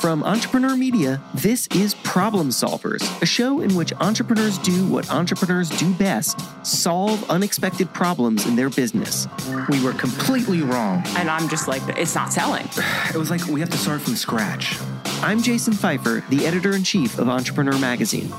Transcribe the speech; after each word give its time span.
From 0.00 0.22
Entrepreneur 0.22 0.76
Media, 0.76 1.20
this 1.34 1.66
is 1.74 1.96
Problem 1.96 2.50
Solvers, 2.50 3.02
a 3.20 3.26
show 3.26 3.60
in 3.60 3.74
which 3.74 3.92
entrepreneurs 3.94 4.56
do 4.58 4.86
what 4.86 5.10
entrepreneurs 5.10 5.68
do 5.70 5.92
best 5.94 6.38
solve 6.64 7.28
unexpected 7.28 7.92
problems 7.92 8.46
in 8.46 8.54
their 8.54 8.70
business. 8.70 9.26
We 9.68 9.82
were 9.82 9.92
completely 9.92 10.62
wrong. 10.62 11.02
And 11.16 11.28
I'm 11.28 11.48
just 11.48 11.66
like, 11.66 11.82
it's 11.98 12.14
not 12.14 12.32
selling. 12.32 12.68
It 13.12 13.16
was 13.16 13.28
like 13.28 13.44
we 13.46 13.58
have 13.58 13.70
to 13.70 13.76
start 13.76 14.00
from 14.00 14.14
scratch. 14.14 14.78
I'm 15.20 15.42
Jason 15.42 15.72
Feifer, 15.72 16.26
the 16.28 16.46
editor 16.46 16.76
in 16.76 16.84
chief 16.84 17.18
of 17.18 17.28
Entrepreneur 17.28 17.76
Magazine. 17.78 18.32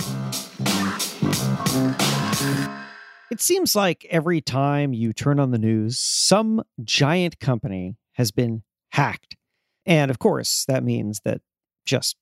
It 3.29 3.41
seems 3.41 3.75
like 3.75 4.07
every 4.09 4.39
time 4.39 4.93
you 4.93 5.11
turn 5.11 5.41
on 5.41 5.51
the 5.51 5.57
news, 5.57 5.99
some 5.99 6.63
giant 6.81 7.39
company 7.39 7.97
has 8.13 8.31
been 8.31 8.63
hacked. 8.91 9.35
And 9.89 10.11
of 10.11 10.19
course, 10.19 10.65
that 10.67 10.83
means 10.83 11.21
that 11.25 11.41
just 11.83 12.15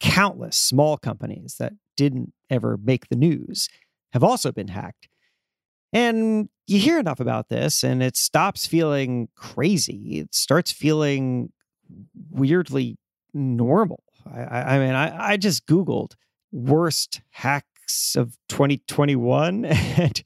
countless 0.00 0.56
small 0.56 0.96
companies 0.96 1.56
that 1.60 1.74
didn't 1.96 2.32
ever 2.48 2.78
make 2.82 3.08
the 3.08 3.16
news 3.16 3.68
have 4.12 4.24
also 4.24 4.50
been 4.50 4.68
hacked. 4.68 5.06
And 5.92 6.48
you 6.66 6.78
hear 6.78 6.98
enough 6.98 7.20
about 7.20 7.50
this, 7.50 7.84
and 7.84 8.02
it 8.02 8.16
stops 8.16 8.66
feeling 8.66 9.28
crazy. 9.34 10.20
It 10.20 10.34
starts 10.34 10.72
feeling 10.72 11.52
weirdly 12.30 12.96
normal. 13.34 14.02
I, 14.24 14.76
I 14.76 14.78
mean, 14.78 14.94
I, 14.94 15.32
I 15.32 15.36
just 15.36 15.66
Googled 15.66 16.14
worst 16.52 17.20
hacks 17.30 18.16
of 18.16 18.38
2021, 18.48 19.64
and 19.66 20.22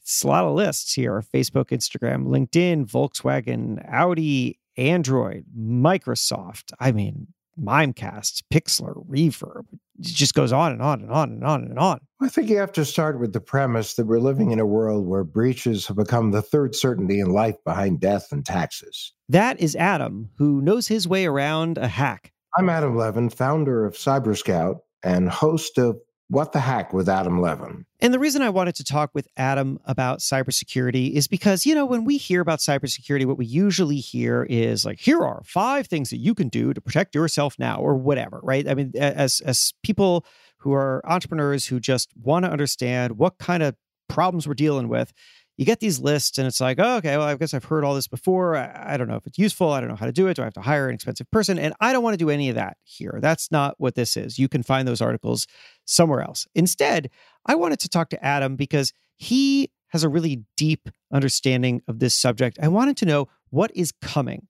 it's 0.00 0.22
a 0.22 0.26
lot 0.26 0.44
of 0.44 0.54
lists 0.54 0.94
here 0.94 1.22
Facebook, 1.22 1.66
Instagram, 1.66 2.26
LinkedIn, 2.26 2.90
Volkswagen, 2.90 3.84
Audi, 3.92 4.58
Android, 4.78 5.44
Microsoft. 5.56 6.72
I 6.80 6.92
mean, 6.92 7.26
Mimecast, 7.60 8.44
Pixlr, 8.52 9.04
Reverb. 9.08 9.64
It 9.98 10.06
just 10.06 10.34
goes 10.34 10.52
on 10.52 10.72
and 10.72 10.80
on 10.80 11.00
and 11.02 11.10
on 11.10 11.30
and 11.32 11.44
on 11.44 11.64
and 11.64 11.78
on. 11.78 12.00
I 12.20 12.28
think 12.28 12.48
you 12.48 12.56
have 12.58 12.72
to 12.72 12.84
start 12.84 13.18
with 13.18 13.32
the 13.32 13.40
premise 13.40 13.94
that 13.94 14.06
we're 14.06 14.20
living 14.20 14.52
in 14.52 14.60
a 14.60 14.66
world 14.66 15.06
where 15.06 15.24
breaches 15.24 15.86
have 15.88 15.96
become 15.96 16.30
the 16.30 16.42
third 16.42 16.74
certainty 16.74 17.18
in 17.18 17.30
life 17.30 17.56
behind 17.64 18.00
death 18.00 18.28
and 18.30 18.46
taxes. 18.46 19.12
That 19.28 19.60
is 19.60 19.74
Adam, 19.74 20.30
who 20.38 20.60
knows 20.60 20.86
his 20.88 21.08
way 21.08 21.26
around 21.26 21.78
a 21.78 21.88
hack. 21.88 22.32
I'm 22.56 22.70
Adam 22.70 22.96
Levin, 22.96 23.28
founder 23.28 23.84
of 23.84 23.94
Cyberscout 23.94 24.76
and 25.02 25.28
host 25.28 25.78
of 25.78 25.98
what 26.28 26.52
the 26.52 26.60
Hack 26.60 26.92
with 26.92 27.08
Adam 27.08 27.40
Levin. 27.40 27.86
And 28.00 28.12
the 28.12 28.18
reason 28.18 28.42
I 28.42 28.50
wanted 28.50 28.74
to 28.76 28.84
talk 28.84 29.10
with 29.14 29.28
Adam 29.36 29.80
about 29.86 30.20
cybersecurity 30.20 31.12
is 31.12 31.26
because, 31.26 31.64
you 31.64 31.74
know, 31.74 31.86
when 31.86 32.04
we 32.04 32.18
hear 32.18 32.40
about 32.40 32.58
cybersecurity, 32.58 33.24
what 33.24 33.38
we 33.38 33.46
usually 33.46 33.96
hear 33.96 34.46
is 34.48 34.84
like, 34.84 35.00
here 35.00 35.22
are 35.22 35.42
five 35.44 35.86
things 35.86 36.10
that 36.10 36.18
you 36.18 36.34
can 36.34 36.48
do 36.48 36.74
to 36.74 36.80
protect 36.80 37.14
yourself 37.14 37.58
now 37.58 37.80
or 37.80 37.94
whatever, 37.96 38.40
right? 38.42 38.68
I 38.68 38.74
mean, 38.74 38.92
as 38.96 39.40
as 39.40 39.72
people 39.82 40.24
who 40.58 40.72
are 40.74 41.00
entrepreneurs 41.04 41.66
who 41.66 41.80
just 41.80 42.10
want 42.20 42.44
to 42.44 42.50
understand 42.50 43.16
what 43.16 43.38
kind 43.38 43.62
of 43.62 43.74
problems 44.08 44.46
we're 44.46 44.54
dealing 44.54 44.88
with, 44.88 45.12
you 45.58 45.64
get 45.64 45.80
these 45.80 45.98
lists 45.98 46.38
and 46.38 46.46
it's 46.46 46.60
like, 46.60 46.78
oh, 46.80 46.98
okay, 46.98 47.16
well, 47.16 47.26
I 47.26 47.34
guess 47.34 47.52
I've 47.52 47.64
heard 47.64 47.84
all 47.84 47.96
this 47.96 48.06
before. 48.06 48.54
I, 48.54 48.94
I, 48.94 48.96
don't 48.96 49.08
know 49.08 49.16
if 49.16 49.26
it's 49.26 49.38
useful. 49.38 49.72
I 49.72 49.80
don't 49.80 49.88
know 49.88 49.96
how 49.96 50.06
to 50.06 50.12
do 50.12 50.28
it. 50.28 50.34
Do 50.34 50.42
I 50.42 50.44
have 50.44 50.54
to 50.54 50.60
hire 50.60 50.88
an 50.88 50.94
expensive 50.94 51.28
person? 51.32 51.58
And 51.58 51.74
I 51.80 51.92
don't 51.92 52.04
want 52.04 52.14
to 52.14 52.24
do 52.24 52.30
any 52.30 52.48
of 52.48 52.54
that 52.54 52.76
here. 52.84 53.18
That's 53.20 53.50
not 53.50 53.74
what 53.76 53.96
this 53.96 54.16
is. 54.16 54.38
You 54.38 54.48
can 54.48 54.62
find 54.62 54.86
those 54.86 55.02
articles 55.02 55.48
somewhere 55.84 56.22
else. 56.22 56.46
Instead, 56.54 57.10
I 57.44 57.56
wanted 57.56 57.80
to 57.80 57.88
talk 57.88 58.08
to 58.10 58.24
Adam 58.24 58.54
because 58.54 58.92
he 59.16 59.72
has 59.88 60.04
a 60.04 60.08
really 60.08 60.44
deep 60.56 60.88
understanding 61.12 61.82
of 61.88 61.98
this 61.98 62.16
subject. 62.16 62.60
I 62.62 62.68
wanted 62.68 62.96
to 62.98 63.06
know 63.06 63.28
what 63.50 63.72
is 63.74 63.90
coming. 64.00 64.46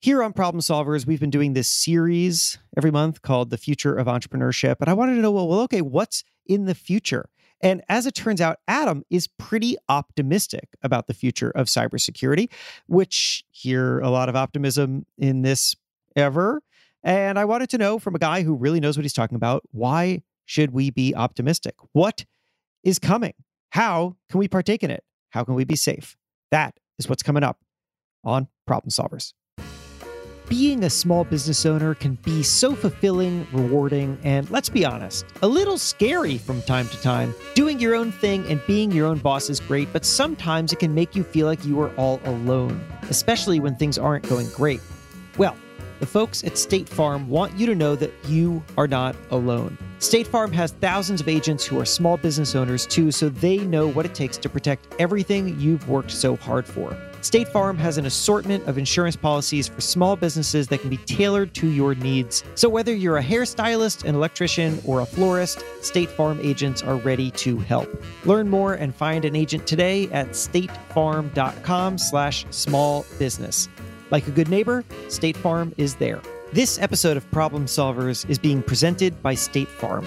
Here 0.00 0.22
on 0.22 0.32
Problem 0.32 0.60
Solvers, 0.60 1.04
we've 1.04 1.18
been 1.18 1.30
doing 1.30 1.54
this 1.54 1.68
series 1.68 2.58
every 2.76 2.92
month 2.92 3.22
called 3.22 3.50
The 3.50 3.56
Future 3.56 3.96
of 3.96 4.06
Entrepreneurship. 4.06 4.76
And 4.80 4.88
I 4.88 4.92
wanted 4.92 5.16
to 5.16 5.20
know, 5.20 5.32
well, 5.32 5.48
well 5.48 5.60
okay, 5.62 5.80
what's 5.80 6.22
in 6.46 6.66
the 6.66 6.74
future? 6.76 7.28
And 7.64 7.82
as 7.88 8.06
it 8.06 8.14
turns 8.14 8.42
out, 8.42 8.58
Adam 8.68 9.04
is 9.08 9.26
pretty 9.26 9.76
optimistic 9.88 10.68
about 10.82 11.06
the 11.06 11.14
future 11.14 11.50
of 11.50 11.66
cybersecurity, 11.66 12.52
which 12.86 13.42
hear 13.50 14.00
a 14.00 14.10
lot 14.10 14.28
of 14.28 14.36
optimism 14.36 15.06
in 15.16 15.40
this 15.42 15.74
ever. 16.14 16.62
And 17.02 17.38
I 17.38 17.46
wanted 17.46 17.70
to 17.70 17.78
know 17.78 17.98
from 17.98 18.14
a 18.14 18.18
guy 18.18 18.42
who 18.42 18.54
really 18.54 18.80
knows 18.80 18.98
what 18.98 19.04
he's 19.04 19.14
talking 19.14 19.36
about 19.36 19.62
why 19.72 20.22
should 20.44 20.72
we 20.72 20.90
be 20.90 21.14
optimistic? 21.14 21.74
What 21.92 22.26
is 22.82 22.98
coming? 22.98 23.32
How 23.70 24.16
can 24.30 24.38
we 24.38 24.46
partake 24.46 24.82
in 24.82 24.90
it? 24.90 25.02
How 25.30 25.42
can 25.42 25.54
we 25.54 25.64
be 25.64 25.74
safe? 25.74 26.16
That 26.50 26.78
is 26.98 27.08
what's 27.08 27.22
coming 27.22 27.42
up 27.42 27.58
on 28.22 28.48
Problem 28.66 28.90
Solvers 28.90 29.32
being 30.48 30.84
a 30.84 30.90
small 30.90 31.24
business 31.24 31.64
owner 31.64 31.94
can 31.94 32.14
be 32.16 32.42
so 32.42 32.74
fulfilling, 32.74 33.46
rewarding, 33.52 34.18
and 34.22 34.50
let's 34.50 34.68
be 34.68 34.84
honest, 34.84 35.24
a 35.42 35.48
little 35.48 35.78
scary 35.78 36.38
from 36.38 36.60
time 36.62 36.88
to 36.88 37.00
time. 37.00 37.34
Doing 37.54 37.80
your 37.80 37.94
own 37.94 38.12
thing 38.12 38.46
and 38.48 38.60
being 38.66 38.92
your 38.92 39.06
own 39.06 39.18
boss 39.18 39.48
is 39.48 39.60
great, 39.60 39.92
but 39.92 40.04
sometimes 40.04 40.72
it 40.72 40.78
can 40.78 40.94
make 40.94 41.16
you 41.16 41.22
feel 41.22 41.46
like 41.46 41.64
you 41.64 41.80
are 41.80 41.94
all 41.96 42.20
alone, 42.24 42.84
especially 43.08 43.60
when 43.60 43.76
things 43.76 43.98
aren't 43.98 44.28
going 44.28 44.48
great. 44.50 44.80
Well, 45.38 45.56
the 46.00 46.06
folks 46.06 46.44
at 46.44 46.58
State 46.58 46.88
Farm 46.88 47.28
want 47.28 47.58
you 47.58 47.66
to 47.66 47.74
know 47.74 47.96
that 47.96 48.12
you 48.26 48.62
are 48.76 48.88
not 48.88 49.16
alone. 49.30 49.78
State 50.00 50.26
Farm 50.26 50.52
has 50.52 50.72
thousands 50.72 51.20
of 51.20 51.28
agents 51.28 51.64
who 51.64 51.80
are 51.80 51.86
small 51.86 52.16
business 52.16 52.54
owners 52.54 52.86
too, 52.86 53.10
so 53.10 53.28
they 53.28 53.58
know 53.58 53.86
what 53.88 54.04
it 54.04 54.14
takes 54.14 54.36
to 54.38 54.48
protect 54.48 54.94
everything 54.98 55.58
you've 55.58 55.88
worked 55.88 56.10
so 56.10 56.36
hard 56.36 56.66
for. 56.66 56.94
State 57.24 57.48
Farm 57.48 57.78
has 57.78 57.96
an 57.96 58.04
assortment 58.04 58.68
of 58.68 58.76
insurance 58.76 59.16
policies 59.16 59.66
for 59.66 59.80
small 59.80 60.14
businesses 60.14 60.68
that 60.68 60.82
can 60.82 60.90
be 60.90 60.98
tailored 60.98 61.54
to 61.54 61.68
your 61.68 61.94
needs. 61.94 62.44
So 62.54 62.68
whether 62.68 62.94
you're 62.94 63.16
a 63.16 63.22
hairstylist, 63.22 64.04
an 64.04 64.14
electrician, 64.14 64.78
or 64.84 65.00
a 65.00 65.06
florist, 65.06 65.64
State 65.80 66.10
Farm 66.10 66.38
agents 66.42 66.82
are 66.82 66.96
ready 66.96 67.30
to 67.30 67.56
help. 67.60 67.88
Learn 68.26 68.50
more 68.50 68.74
and 68.74 68.94
find 68.94 69.24
an 69.24 69.34
agent 69.34 69.66
today 69.66 70.06
at 70.10 70.28
statefarm.com 70.32 71.96
slash 71.96 72.44
small 72.50 73.06
business. 73.18 73.70
Like 74.10 74.28
a 74.28 74.30
good 74.30 74.50
neighbor, 74.50 74.84
State 75.08 75.38
Farm 75.38 75.72
is 75.78 75.94
there. 75.94 76.20
This 76.52 76.78
episode 76.78 77.16
of 77.16 77.28
Problem 77.30 77.64
Solvers 77.64 78.28
is 78.28 78.38
being 78.38 78.62
presented 78.62 79.22
by 79.22 79.34
State 79.34 79.68
Farm. 79.68 80.06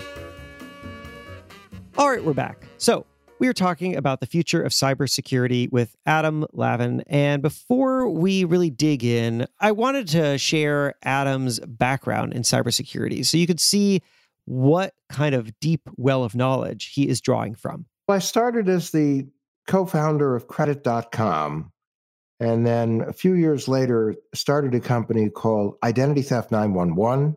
All 1.97 2.11
right, 2.11 2.23
we're 2.23 2.35
back. 2.35 2.61
So, 2.77 3.07
we 3.39 3.47
are 3.47 3.53
talking 3.53 3.95
about 3.95 4.19
the 4.19 4.25
future 4.25 4.61
of 4.61 4.71
cybersecurity 4.71 5.71
with 5.71 5.95
Adam 6.05 6.45
Levin. 6.53 7.01
And 7.07 7.41
before 7.41 8.09
we 8.09 8.43
really 8.43 8.69
dig 8.69 9.03
in, 9.03 9.47
I 9.59 9.71
wanted 9.71 10.07
to 10.09 10.37
share 10.37 10.95
Adam's 11.03 11.59
background 11.59 12.33
in 12.33 12.41
cybersecurity 12.41 13.25
so 13.25 13.37
you 13.37 13.47
could 13.47 13.59
see 13.59 14.01
what 14.45 14.93
kind 15.09 15.35
of 15.35 15.59
deep 15.59 15.89
well 15.97 16.23
of 16.23 16.35
knowledge 16.35 16.91
he 16.93 17.07
is 17.07 17.21
drawing 17.21 17.53
from. 17.53 17.85
I 18.07 18.19
started 18.19 18.69
as 18.69 18.91
the 18.91 19.27
co 19.67 19.85
founder 19.85 20.35
of 20.35 20.47
Credit.com. 20.47 21.71
And 22.39 22.65
then 22.65 23.01
a 23.01 23.13
few 23.13 23.33
years 23.33 23.67
later, 23.67 24.15
started 24.33 24.75
a 24.75 24.79
company 24.79 25.29
called 25.29 25.75
Identity 25.83 26.21
Theft 26.21 26.51
911, 26.51 27.35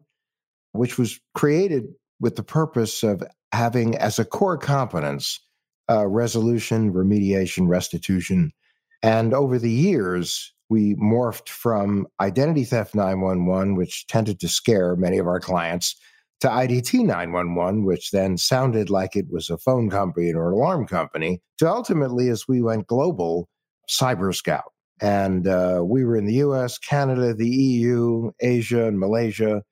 which 0.72 0.98
was 0.98 1.18
created 1.34 1.86
with 2.20 2.36
the 2.36 2.42
purpose 2.42 3.02
of 3.02 3.22
having 3.50 3.96
as 3.96 4.18
a 4.18 4.24
core 4.24 4.58
competence 4.58 5.40
uh, 5.90 6.06
resolution, 6.06 6.92
remediation, 6.92 7.68
restitution, 7.68 8.52
And 9.02 9.32
over 9.32 9.58
the 9.58 9.70
years, 9.70 10.52
we 10.68 10.94
morphed 10.96 11.48
from 11.48 12.06
Identity 12.20 12.64
Theft 12.64 12.94
911, 12.94 13.74
which 13.74 14.06
tended 14.06 14.38
to 14.40 14.48
scare 14.48 14.94
many 14.94 15.18
of 15.18 15.26
our 15.26 15.40
clients, 15.40 15.96
to 16.40 16.48
IDT 16.48 17.04
911, 17.04 17.84
which 17.84 18.12
then 18.12 18.38
sounded 18.38 18.88
like 18.88 19.16
it 19.16 19.26
was 19.30 19.50
a 19.50 19.58
phone 19.58 19.90
company 19.90 20.32
or 20.32 20.48
an 20.48 20.54
alarm 20.54 20.86
company, 20.86 21.40
to 21.58 21.68
ultimately, 21.68 22.28
as 22.28 22.46
we 22.46 22.62
went 22.62 22.86
global, 22.86 23.48
Cyber 23.90 24.34
Scout. 24.34 24.72
And 25.02 25.48
uh, 25.48 25.80
we 25.82 26.04
were 26.04 26.16
in 26.16 26.26
the 26.26 26.34
US, 26.34 26.78
Canada, 26.78 27.34
the 27.34 27.48
EU, 27.48 28.30
Asia, 28.40 28.86
and 28.86 28.98
Malaysia. 28.98 29.62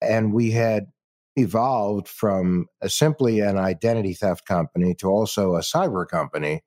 And 0.00 0.32
we 0.32 0.50
had 0.50 0.86
evolved 1.36 2.08
from 2.08 2.66
simply 2.86 3.40
an 3.40 3.58
identity 3.58 4.14
theft 4.14 4.46
company 4.46 4.94
to 4.94 5.08
also 5.08 5.54
a 5.54 5.60
cyber 5.60 6.08
company 6.08 6.62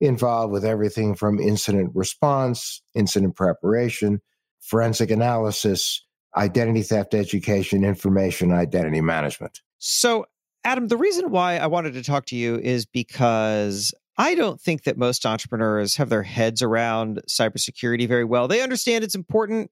involved 0.00 0.52
with 0.52 0.64
everything 0.64 1.14
from 1.14 1.38
incident 1.38 1.90
response, 1.94 2.82
incident 2.94 3.36
preparation, 3.36 4.20
forensic 4.60 5.10
analysis, 5.10 6.04
identity 6.36 6.82
theft 6.82 7.14
education, 7.14 7.84
information 7.84 8.52
identity 8.52 9.00
management. 9.00 9.60
So, 9.78 10.26
Adam, 10.64 10.88
the 10.88 10.96
reason 10.96 11.30
why 11.30 11.58
I 11.58 11.66
wanted 11.66 11.94
to 11.94 12.02
talk 12.02 12.26
to 12.26 12.36
you 12.36 12.58
is 12.58 12.86
because 12.86 13.92
I 14.16 14.34
don't 14.34 14.60
think 14.60 14.84
that 14.84 14.96
most 14.96 15.26
entrepreneurs 15.26 15.96
have 15.96 16.08
their 16.08 16.22
heads 16.22 16.62
around 16.62 17.20
cybersecurity 17.28 18.08
very 18.08 18.24
well. 18.24 18.48
They 18.48 18.62
understand 18.62 19.04
it's 19.04 19.14
important, 19.14 19.70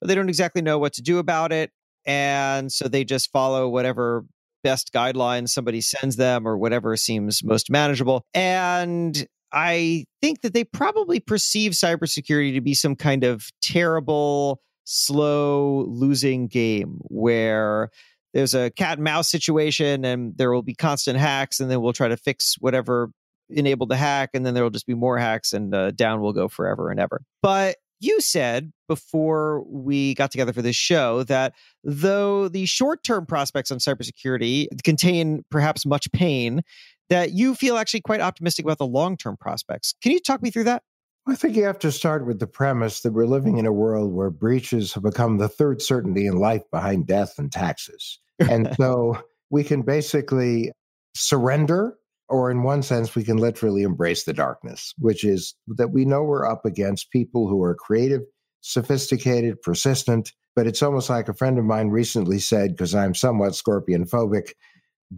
but 0.00 0.08
they 0.08 0.14
don't 0.14 0.28
exactly 0.28 0.62
know 0.62 0.78
what 0.78 0.94
to 0.94 1.02
do 1.02 1.18
about 1.18 1.52
it. 1.52 1.70
And 2.06 2.70
so 2.72 2.88
they 2.88 3.04
just 3.04 3.30
follow 3.30 3.68
whatever 3.68 4.24
best 4.62 4.92
guidelines 4.92 5.50
somebody 5.50 5.80
sends 5.80 6.16
them 6.16 6.46
or 6.46 6.56
whatever 6.56 6.96
seems 6.96 7.42
most 7.42 7.70
manageable. 7.70 8.24
And 8.34 9.26
I 9.52 10.04
think 10.20 10.42
that 10.42 10.54
they 10.54 10.64
probably 10.64 11.20
perceive 11.20 11.72
cybersecurity 11.72 12.54
to 12.54 12.60
be 12.60 12.74
some 12.74 12.94
kind 12.94 13.24
of 13.24 13.48
terrible, 13.62 14.60
slow 14.84 15.84
losing 15.88 16.46
game 16.46 16.98
where 17.04 17.90
there's 18.32 18.54
a 18.54 18.70
cat 18.70 18.98
and 18.98 19.04
mouse 19.04 19.28
situation 19.28 20.04
and 20.04 20.36
there 20.36 20.52
will 20.52 20.62
be 20.62 20.74
constant 20.74 21.18
hacks 21.18 21.58
and 21.58 21.70
then 21.70 21.80
we'll 21.80 21.92
try 21.92 22.08
to 22.08 22.16
fix 22.16 22.56
whatever 22.60 23.10
enabled 23.48 23.88
the 23.88 23.96
hack 23.96 24.30
and 24.34 24.46
then 24.46 24.54
there 24.54 24.62
will 24.62 24.70
just 24.70 24.86
be 24.86 24.94
more 24.94 25.18
hacks 25.18 25.52
and 25.52 25.74
uh, 25.74 25.90
down 25.90 26.20
will 26.20 26.32
go 26.32 26.46
forever 26.46 26.90
and 26.90 27.00
ever. 27.00 27.22
But 27.42 27.76
you 28.00 28.20
said 28.20 28.72
before 28.88 29.62
we 29.68 30.14
got 30.14 30.30
together 30.30 30.52
for 30.52 30.62
this 30.62 30.76
show 30.76 31.22
that 31.24 31.54
though 31.84 32.48
the 32.48 32.66
short 32.66 33.04
term 33.04 33.26
prospects 33.26 33.70
on 33.70 33.78
cybersecurity 33.78 34.66
contain 34.82 35.44
perhaps 35.50 35.86
much 35.86 36.10
pain, 36.12 36.62
that 37.10 37.32
you 37.32 37.54
feel 37.54 37.76
actually 37.76 38.00
quite 38.00 38.20
optimistic 38.20 38.64
about 38.64 38.78
the 38.78 38.86
long 38.86 39.16
term 39.16 39.36
prospects. 39.36 39.94
Can 40.02 40.12
you 40.12 40.20
talk 40.20 40.42
me 40.42 40.50
through 40.50 40.64
that? 40.64 40.82
I 41.26 41.34
think 41.34 41.54
you 41.54 41.64
have 41.64 41.78
to 41.80 41.92
start 41.92 42.26
with 42.26 42.40
the 42.40 42.46
premise 42.46 43.02
that 43.02 43.12
we're 43.12 43.26
living 43.26 43.58
in 43.58 43.66
a 43.66 43.72
world 43.72 44.12
where 44.12 44.30
breaches 44.30 44.94
have 44.94 45.02
become 45.02 45.36
the 45.36 45.48
third 45.48 45.82
certainty 45.82 46.26
in 46.26 46.36
life 46.36 46.62
behind 46.70 47.06
death 47.06 47.38
and 47.38 47.52
taxes. 47.52 48.18
And 48.38 48.74
so 48.80 49.22
we 49.50 49.62
can 49.62 49.82
basically 49.82 50.72
surrender, 51.14 51.96
or 52.30 52.50
in 52.50 52.62
one 52.62 52.82
sense, 52.82 53.14
we 53.14 53.24
can 53.24 53.36
literally 53.36 53.82
embrace 53.82 54.24
the 54.24 54.32
darkness, 54.32 54.94
which 54.98 55.24
is 55.24 55.54
that 55.66 55.92
we 55.92 56.04
know 56.04 56.22
we're 56.22 56.46
up 56.46 56.64
against 56.64 57.10
people 57.10 57.48
who 57.48 57.62
are 57.62 57.74
creative, 57.74 58.22
sophisticated, 58.60 59.60
persistent. 59.60 60.32
But 60.56 60.66
it's 60.66 60.82
almost 60.82 61.10
like 61.10 61.28
a 61.28 61.34
friend 61.34 61.58
of 61.58 61.64
mine 61.64 61.88
recently 61.88 62.38
said, 62.38 62.70
because 62.70 62.94
I'm 62.94 63.14
somewhat 63.14 63.54
scorpion 63.54 64.04
phobic 64.06 64.52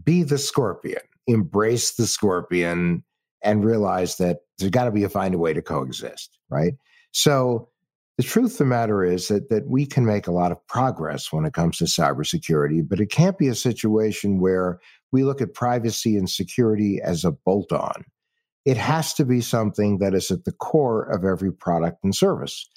be 0.04 0.22
the 0.22 0.38
scorpion 0.38 1.02
embrace 1.26 1.92
the 1.92 2.06
scorpion 2.06 3.04
and 3.42 3.64
realize 3.64 4.16
that 4.16 4.38
there's 4.58 4.70
got 4.70 4.84
to 4.84 4.90
be 4.90 5.04
a 5.04 5.08
find 5.08 5.34
a 5.34 5.38
way 5.38 5.52
to 5.52 5.62
coexist, 5.62 6.38
right? 6.48 6.74
So 7.12 7.68
the 8.18 8.22
truth 8.22 8.52
of 8.52 8.58
the 8.58 8.64
matter 8.66 9.02
is 9.02 9.28
that 9.28 9.48
that 9.48 9.66
we 9.66 9.86
can 9.86 10.04
make 10.04 10.26
a 10.26 10.32
lot 10.32 10.52
of 10.52 10.66
progress 10.66 11.32
when 11.32 11.44
it 11.44 11.54
comes 11.54 11.78
to 11.78 11.84
cybersecurity, 11.84 12.86
but 12.86 13.00
it 13.00 13.10
can't 13.10 13.38
be 13.38 13.48
a 13.48 13.54
situation 13.54 14.40
where 14.40 14.80
we 15.12 15.24
look 15.24 15.40
at 15.40 15.54
privacy 15.54 16.16
and 16.16 16.28
security 16.28 17.00
as 17.02 17.24
a 17.24 17.32
bolt-on. 17.32 18.04
It 18.64 18.76
has 18.76 19.14
to 19.14 19.24
be 19.24 19.40
something 19.40 19.98
that 19.98 20.14
is 20.14 20.30
at 20.30 20.44
the 20.44 20.52
core 20.52 21.02
of 21.04 21.24
every 21.24 21.52
product 21.52 22.04
and 22.04 22.14
service. 22.14 22.68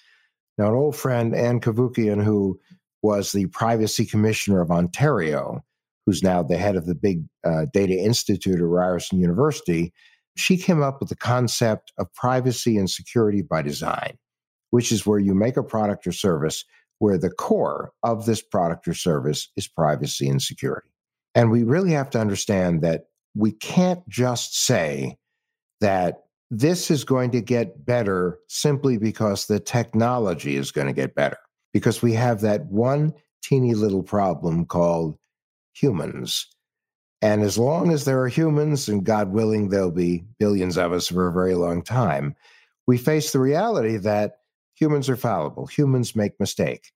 Now, 0.57 0.69
an 0.69 0.73
old 0.73 0.95
friend, 0.95 1.35
Ann 1.35 1.59
Cavoukian, 1.59 2.23
who 2.23 2.59
was 3.03 3.31
the 3.31 3.45
privacy 3.47 4.05
commissioner 4.05 4.61
of 4.61 4.71
Ontario, 4.71 5.63
who's 6.05 6.23
now 6.23 6.41
the 6.43 6.57
head 6.57 6.75
of 6.75 6.85
the 6.85 6.95
big 6.95 7.23
uh, 7.43 7.65
data 7.73 7.93
institute 7.93 8.55
at 8.55 8.65
Ryerson 8.65 9.19
University, 9.19 9.93
she 10.37 10.57
came 10.57 10.81
up 10.81 10.99
with 10.99 11.09
the 11.09 11.15
concept 11.15 11.91
of 11.97 12.13
privacy 12.13 12.77
and 12.77 12.89
security 12.89 13.41
by 13.41 13.61
design, 13.61 14.17
which 14.71 14.91
is 14.91 15.05
where 15.05 15.19
you 15.19 15.33
make 15.33 15.57
a 15.57 15.63
product 15.63 16.05
or 16.07 16.11
service 16.11 16.63
where 16.99 17.17
the 17.17 17.29
core 17.29 17.91
of 18.03 18.25
this 18.25 18.41
product 18.41 18.87
or 18.87 18.93
service 18.93 19.49
is 19.57 19.67
privacy 19.67 20.27
and 20.27 20.41
security. 20.41 20.87
And 21.33 21.51
we 21.51 21.63
really 21.63 21.91
have 21.91 22.09
to 22.11 22.19
understand 22.19 22.81
that 22.81 23.07
we 23.35 23.51
can't 23.51 24.07
just 24.07 24.65
say 24.65 25.17
that 25.81 26.23
this 26.49 26.89
is 26.89 27.03
going 27.03 27.31
to 27.31 27.41
get 27.41 27.85
better 27.85 28.39
simply 28.47 28.97
because 28.97 29.47
the 29.47 29.59
technology 29.59 30.55
is 30.55 30.71
going 30.71 30.87
to 30.87 30.93
get 30.93 31.15
better, 31.15 31.37
because 31.73 32.01
we 32.01 32.13
have 32.13 32.41
that 32.41 32.65
one 32.67 33.13
teeny 33.43 33.73
little 33.73 34.03
problem 34.03 34.65
called 34.65 35.17
humans. 35.73 36.47
And 37.21 37.41
as 37.41 37.57
long 37.57 37.91
as 37.91 38.05
there 38.05 38.21
are 38.21 38.27
humans, 38.27 38.87
and 38.87 39.03
God 39.03 39.31
willing, 39.31 39.69
there'll 39.69 39.91
be 39.91 40.23
billions 40.39 40.77
of 40.77 40.93
us 40.93 41.07
for 41.07 41.27
a 41.27 41.33
very 41.33 41.55
long 41.55 41.81
time, 41.81 42.35
we 42.87 42.97
face 42.97 43.31
the 43.31 43.39
reality 43.39 43.97
that 43.97 44.37
humans 44.75 45.09
are 45.09 45.15
fallible, 45.15 45.65
humans 45.65 46.15
make 46.15 46.39
mistake. 46.39 46.91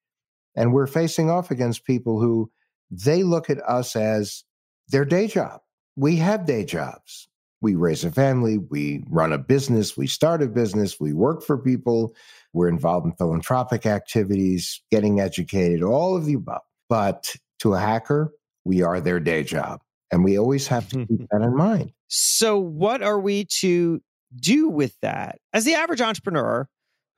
And 0.56 0.74
we're 0.74 0.88
facing 0.88 1.30
off 1.30 1.52
against 1.52 1.86
people 1.86 2.20
who 2.20 2.52
they 2.92 3.24
look 3.24 3.50
at 3.50 3.60
us 3.68 3.96
as 3.96 4.44
their 4.90 5.06
day 5.06 5.28
job. 5.28 5.62
We 5.96 6.18
have 6.18 6.46
day 6.46 6.66
jobs. 6.66 7.28
We 7.62 7.76
raise 7.76 8.06
a 8.06 8.12
family, 8.12 8.58
we 8.58 9.04
run 9.10 9.34
a 9.34 9.38
business, 9.38 9.98
we 9.98 10.08
start 10.08 10.42
a 10.42 10.48
business, 10.48 10.98
we 10.98 11.12
work 11.12 11.44
for 11.44 11.58
people, 11.58 12.16
we're 12.54 12.70
involved 12.70 13.06
in 13.06 13.12
philanthropic 13.14 13.86
activities, 13.86 14.82
getting 14.90 15.20
educated, 15.20 15.84
all 15.84 16.16
of 16.16 16.26
the 16.26 16.36
above. 16.36 16.62
But 16.88 17.36
to 17.60 17.74
a 17.74 17.80
hacker, 17.80 18.32
we 18.64 18.82
are 18.82 19.02
their 19.02 19.20
day 19.20 19.44
job. 19.44 19.82
And 20.12 20.24
we 20.24 20.40
always 20.40 20.68
have 20.68 20.88
to 20.90 21.06
keep 21.06 21.28
that 21.32 21.42
in 21.42 21.56
mind. 21.56 21.92
So, 22.08 22.58
what 22.58 23.04
are 23.04 23.20
we 23.20 23.46
to 23.60 24.02
do 24.36 24.70
with 24.70 24.96
that? 25.02 25.40
As 25.54 25.66
the 25.66 25.76
average 25.76 26.02
entrepreneur 26.02 26.68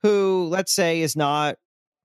who, 0.02 0.48
let's 0.50 0.74
say, 0.74 1.00
is 1.00 1.16
not 1.16 1.56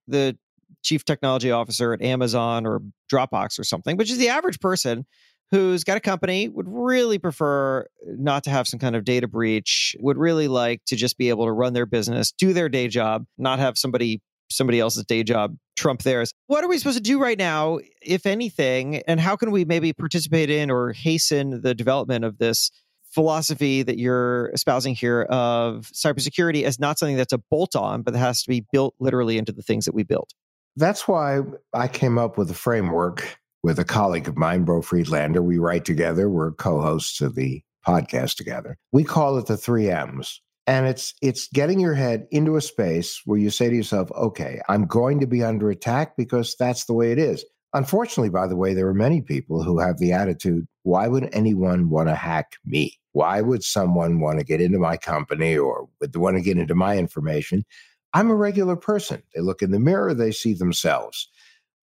the 0.07 0.38
chief 0.83 1.03
technology 1.03 1.51
officer 1.51 1.93
at 1.93 2.01
Amazon 2.01 2.65
or 2.65 2.81
Dropbox 3.12 3.60
or 3.60 3.63
something, 3.63 3.98
which 3.98 4.12
is 4.12 4.17
the 4.17 4.29
average 4.29 4.60
person 4.60 5.05
who's 5.51 5.83
got 5.83 5.98
a 5.98 6.01
company, 6.01 6.50
would 6.50 6.67
really 6.67 7.17
prefer 7.17 7.86
not 8.05 8.43
to 8.43 8.50
have 8.50 8.67
some 8.67 8.79
kind 8.79 8.95
of 8.95 9.05
data 9.05 9.27
breach, 9.27 9.95
would 10.00 10.17
really 10.17 10.48
like 10.48 10.83
to 10.86 10.95
just 10.95 11.17
be 11.17 11.29
able 11.29 11.45
to 11.45 11.51
run 11.51 11.74
their 11.74 11.86
business, 11.86 12.33
do 12.33 12.51
their 12.51 12.67
day 12.67 12.88
job, 12.88 13.25
not 13.38 13.60
have 13.60 13.77
somebody 13.77 14.21
somebody 14.50 14.79
else's 14.79 15.03
day 15.05 15.24
job 15.24 15.57
trump 15.75 16.03
theirs. 16.03 16.31
What 16.48 16.63
are 16.63 16.69
we 16.69 16.77
supposed 16.77 16.98
to 16.98 17.03
do 17.03 17.19
right 17.19 17.38
now, 17.38 17.79
if 18.01 18.25
anything? 18.25 18.98
And 19.07 19.19
how 19.19 19.36
can 19.36 19.51
we 19.51 19.65
maybe 19.65 19.91
participate 19.91 20.50
in 20.50 20.71
or 20.71 20.93
hasten 20.93 21.62
the 21.62 21.75
development 21.75 22.24
of 22.24 22.38
this 22.38 22.71
philosophy 23.17 23.81
that 23.81 23.97
you're 23.97 24.51
espousing 24.53 24.93
here 24.93 25.24
of 25.24 25.89
cybersecurity 25.91 26.62
as 26.62 26.79
not 26.79 27.00
something 27.00 27.17
that's 27.17 27.33
a 27.33 27.39
bolt 27.50 27.75
on, 27.75 28.03
but 28.03 28.13
that 28.13 28.19
has 28.19 28.43
to 28.43 28.47
be 28.47 28.63
built 28.71 28.93
literally 29.00 29.39
into 29.39 29.51
the 29.51 29.63
things 29.63 29.86
that 29.86 29.95
we 29.95 30.03
build? 30.03 30.29
That's 30.75 31.07
why 31.07 31.39
I 31.74 31.88
came 31.88 32.19
up 32.19 32.38
with 32.38 32.51
a 32.51 32.53
framework 32.53 33.39
with 33.63 33.79
a 33.79 33.83
colleague 33.83 34.27
of 34.27 34.38
mine, 34.38 34.65
Beau 34.65 34.83
Friedlander. 34.83 35.41
We 35.41 35.57
write 35.57 35.83
together, 35.83 36.29
we're 36.29 36.51
co 36.51 36.79
hosts 36.79 37.19
of 37.21 37.33
the 37.33 37.63
podcast 37.88 38.36
together. 38.36 38.77
We 38.91 39.03
call 39.03 39.39
it 39.39 39.47
the 39.47 39.57
three 39.57 39.89
M's 39.89 40.39
and 40.67 40.86
it's 40.86 41.15
it's 41.24 41.47
getting 41.47 41.79
your 41.79 41.95
head 41.95 42.27
into 42.29 42.55
a 42.55 42.62
space 42.62 43.21
where 43.25 43.39
you 43.39 43.50
say 43.50 43.69
to 43.69 43.75
yourself 43.75 44.12
okay 44.12 44.62
i'm 44.67 44.86
going 44.86 45.21
to 45.21 45.25
be 45.25 45.41
under 45.43 45.69
attack 45.69 46.15
because 46.17 46.55
that's 46.59 46.86
the 46.86 46.93
way 46.93 47.12
it 47.12 47.17
is 47.17 47.45
unfortunately 47.74 48.29
by 48.29 48.45
the 48.45 48.55
way 48.55 48.74
there 48.74 48.88
are 48.88 48.93
many 48.93 49.21
people 49.21 49.63
who 49.63 49.79
have 49.79 49.97
the 49.97 50.12
attitude 50.12 50.67
why 50.83 51.07
would 51.07 51.29
anyone 51.33 51.89
want 51.89 52.09
to 52.09 52.15
hack 52.15 52.53
me 52.65 52.97
why 53.17 53.41
would 53.41 53.63
someone 53.63 54.19
want 54.19 54.39
to 54.39 54.45
get 54.45 54.62
into 54.62 54.79
my 54.79 54.97
company 54.97 55.57
or 55.57 55.88
would 56.00 56.13
they 56.13 56.19
want 56.19 56.38
to 56.38 56.43
get 56.43 56.57
into 56.57 56.75
my 56.75 56.97
information 56.97 57.65
i'm 58.13 58.29
a 58.29 58.36
regular 58.36 58.75
person 58.75 59.21
they 59.33 59.41
look 59.41 59.62
in 59.62 59.71
the 59.71 59.79
mirror 59.79 60.13
they 60.13 60.31
see 60.31 60.53
themselves 60.53 61.29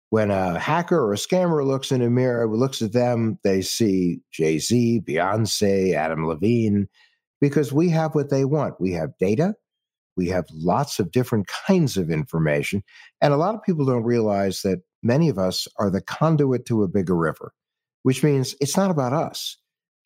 when 0.10 0.30
a 0.30 0.60
hacker 0.60 1.00
or 1.00 1.13
a 1.13 1.18
scammer 1.18 1.66
looks 1.66 1.92
in 1.92 2.02
a 2.02 2.10
mirror 2.10 2.48
looks 2.48 2.82
at 2.82 2.94
them 2.94 3.38
they 3.44 3.62
see 3.62 4.20
jay-z 4.32 5.02
beyonce 5.08 5.94
adam 5.94 6.28
levine 6.28 6.88
because 7.44 7.74
we 7.74 7.90
have 7.90 8.16
what 8.16 8.30
they 8.30 8.46
want. 8.46 8.80
We 8.80 8.94
have 8.94 9.18
data, 9.20 9.54
we 10.16 10.30
have 10.30 10.46
lots 10.54 10.98
of 10.98 11.12
different 11.12 11.48
kinds 11.48 11.98
of 11.98 12.10
information. 12.10 12.82
And 13.20 13.34
a 13.34 13.38
lot 13.38 13.54
of 13.54 13.62
people 13.63 13.86
don't 13.86 14.06
realize 14.06 14.62
that 14.62 14.80
many 15.04 15.28
of 15.28 15.38
us 15.38 15.68
are 15.78 15.90
the 15.90 16.00
conduit 16.00 16.66
to 16.68 16.84
a 16.84 16.88
bigger 16.88 17.18
river, 17.18 17.52
which 18.04 18.24
means 18.24 18.56
it's 18.62 18.78
not 18.78 18.92
about 18.92 19.12
us. 19.12 19.58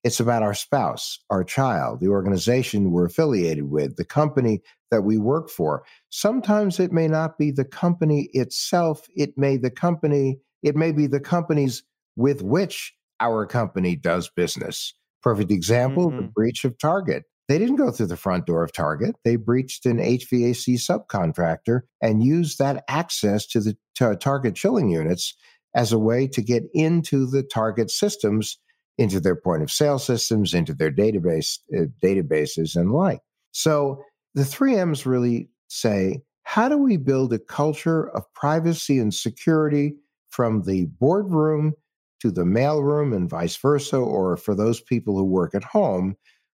It's 0.08 0.22
about 0.22 0.42
our 0.42 0.54
spouse, 0.54 1.20
our 1.30 1.44
child, 1.44 2.00
the 2.00 2.08
organization 2.08 2.92
we're 2.92 3.08
affiliated 3.08 3.70
with, 3.70 3.98
the 3.98 4.06
company 4.06 4.62
that 4.90 5.02
we 5.02 5.18
work 5.18 5.50
for. 5.50 5.84
Sometimes 6.12 6.80
it 6.80 6.94
may 6.94 7.10
not 7.10 7.38
be 7.38 7.52
the 7.52 7.66
company 7.66 8.30
itself, 8.32 9.06
it 9.18 9.38
may 9.38 9.58
the 9.58 9.70
company, 9.70 10.40
it 10.64 10.78
may 10.78 10.94
be 10.94 11.08
the 11.08 11.20
companies 11.20 11.84
with 12.16 12.42
which 12.42 12.94
our 13.20 13.46
company 13.46 13.98
does 13.98 14.30
business. 14.34 14.94
Perfect 15.22 15.52
example, 15.52 16.08
mm-hmm. 16.08 16.22
the 16.22 16.32
breach 16.34 16.64
of 16.64 16.78
Target. 16.78 17.26
They 17.50 17.60
didn't 17.60 17.76
go 17.76 17.92
through 17.92 18.08
the 18.08 18.16
front 18.16 18.46
door 18.46 18.64
of 18.64 18.72
Target. 18.72 19.18
They 19.26 19.36
breached 19.36 19.86
an 19.86 19.98
HVAC 19.98 20.76
subcontractor 20.80 21.82
and 22.02 22.24
used 22.24 22.60
that 22.60 22.86
access 22.88 23.46
to 23.48 23.60
the 23.60 23.76
to 23.96 24.16
Target 24.16 24.56
chilling 24.56 24.90
units 24.90 25.36
as 25.76 25.92
a 25.92 26.00
way 26.00 26.28
to 26.28 26.42
get 26.42 26.64
into 26.74 27.26
the 27.26 27.44
Target 27.44 27.92
systems, 27.92 28.58
into 28.98 29.20
their 29.20 29.36
point 29.36 29.64
of 29.64 29.72
sale 29.72 30.00
systems, 30.00 30.54
into 30.54 30.74
their 30.74 30.92
database 30.92 31.60
uh, 31.78 31.86
databases 32.04 32.76
and 32.76 32.92
like. 32.92 33.20
So 33.52 34.04
the 34.34 34.46
three 34.46 34.76
M's 34.76 35.06
really 35.06 35.50
say, 35.68 36.22
how 36.44 36.70
do 36.70 36.78
we 36.78 36.98
build 36.98 37.34
a 37.34 37.40
culture 37.40 38.10
of 38.16 38.24
privacy 38.34 39.00
and 39.00 39.14
security 39.14 39.96
from 40.30 40.64
the 40.64 40.86
boardroom 41.00 41.74
to 42.22 42.32
the 42.32 42.44
mailroom 42.44 43.16
and 43.16 43.30
vice 43.30 43.56
versa, 43.58 43.98
or 43.98 44.38
for 44.38 44.56
those 44.56 44.82
people 44.82 45.16
who 45.16 45.24
work 45.24 45.54
at 45.54 45.64
home, 45.64 46.16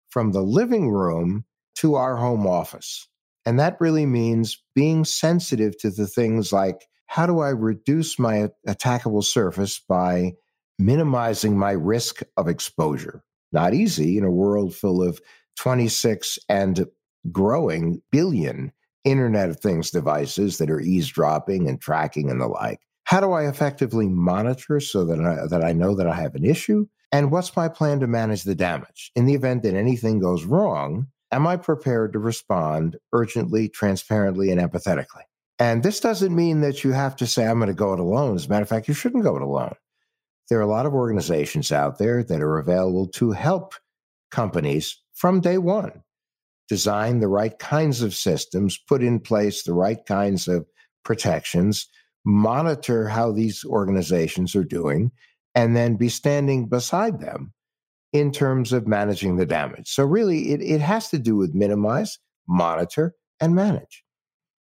from 0.09 0.31
the 0.31 0.41
living 0.41 0.89
room 0.89 1.45
to 1.75 1.95
our 1.95 2.15
home 2.15 2.47
office. 2.47 3.07
And 3.45 3.59
that 3.59 3.79
really 3.79 4.05
means 4.05 4.61
being 4.75 5.03
sensitive 5.05 5.77
to 5.79 5.89
the 5.89 6.07
things 6.07 6.51
like 6.51 6.87
how 7.07 7.25
do 7.25 7.39
I 7.39 7.49
reduce 7.49 8.17
my 8.17 8.49
attackable 8.67 9.23
surface 9.23 9.79
by 9.79 10.33
minimizing 10.79 11.57
my 11.57 11.71
risk 11.71 12.21
of 12.37 12.47
exposure? 12.47 13.23
Not 13.51 13.73
easy 13.73 14.17
in 14.17 14.23
a 14.23 14.31
world 14.31 14.73
full 14.73 15.03
of 15.03 15.19
26 15.57 16.39
and 16.49 16.87
growing 17.31 18.01
billion 18.11 18.71
Internet 19.03 19.49
of 19.49 19.59
Things 19.59 19.91
devices 19.91 20.57
that 20.57 20.69
are 20.69 20.79
eavesdropping 20.79 21.67
and 21.67 21.81
tracking 21.81 22.29
and 22.29 22.39
the 22.39 22.47
like. 22.47 22.79
How 23.05 23.19
do 23.19 23.31
I 23.31 23.47
effectively 23.47 24.07
monitor 24.07 24.79
so 24.79 25.05
that 25.05 25.19
I, 25.19 25.47
that 25.47 25.63
I 25.63 25.73
know 25.73 25.95
that 25.95 26.07
I 26.07 26.15
have 26.15 26.35
an 26.35 26.45
issue? 26.45 26.85
And 27.11 27.31
what's 27.31 27.55
my 27.55 27.67
plan 27.67 27.99
to 27.99 28.07
manage 28.07 28.43
the 28.43 28.55
damage? 28.55 29.11
In 29.15 29.25
the 29.25 29.33
event 29.33 29.63
that 29.63 29.75
anything 29.75 30.19
goes 30.19 30.45
wrong, 30.45 31.07
am 31.31 31.45
I 31.45 31.57
prepared 31.57 32.13
to 32.13 32.19
respond 32.19 32.97
urgently, 33.11 33.67
transparently, 33.67 34.49
and 34.51 34.61
empathetically? 34.61 35.23
And 35.59 35.83
this 35.83 35.99
doesn't 35.99 36.33
mean 36.33 36.61
that 36.61 36.83
you 36.83 36.91
have 36.91 37.15
to 37.17 37.27
say, 37.27 37.45
I'm 37.45 37.59
going 37.59 37.67
to 37.67 37.73
go 37.73 37.93
it 37.93 37.99
alone. 37.99 38.35
As 38.35 38.45
a 38.45 38.49
matter 38.49 38.63
of 38.63 38.69
fact, 38.69 38.87
you 38.87 38.93
shouldn't 38.93 39.23
go 39.23 39.35
it 39.35 39.41
alone. 39.41 39.75
There 40.51 40.59
are 40.59 40.63
a 40.63 40.67
lot 40.67 40.85
of 40.85 40.93
organizations 40.93 41.71
out 41.71 41.97
there 41.97 42.25
that 42.25 42.41
are 42.41 42.57
available 42.57 43.07
to 43.13 43.31
help 43.31 43.73
companies 44.31 45.01
from 45.13 45.39
day 45.39 45.57
one 45.57 46.03
design 46.67 47.21
the 47.21 47.29
right 47.29 47.57
kinds 47.57 48.01
of 48.01 48.13
systems, 48.13 48.77
put 48.77 49.01
in 49.01 49.21
place 49.21 49.63
the 49.63 49.71
right 49.71 50.05
kinds 50.05 50.49
of 50.49 50.65
protections, 51.05 51.87
monitor 52.25 53.07
how 53.07 53.31
these 53.31 53.63
organizations 53.63 54.53
are 54.53 54.65
doing, 54.65 55.13
and 55.55 55.73
then 55.73 55.95
be 55.95 56.09
standing 56.09 56.67
beside 56.67 57.21
them 57.21 57.53
in 58.11 58.29
terms 58.29 58.73
of 58.73 58.85
managing 58.85 59.37
the 59.37 59.45
damage. 59.45 59.87
So, 59.87 60.03
really, 60.03 60.51
it, 60.51 60.61
it 60.61 60.81
has 60.81 61.09
to 61.11 61.17
do 61.17 61.37
with 61.37 61.55
minimize, 61.55 62.19
monitor, 62.45 63.15
and 63.39 63.55
manage. 63.55 64.03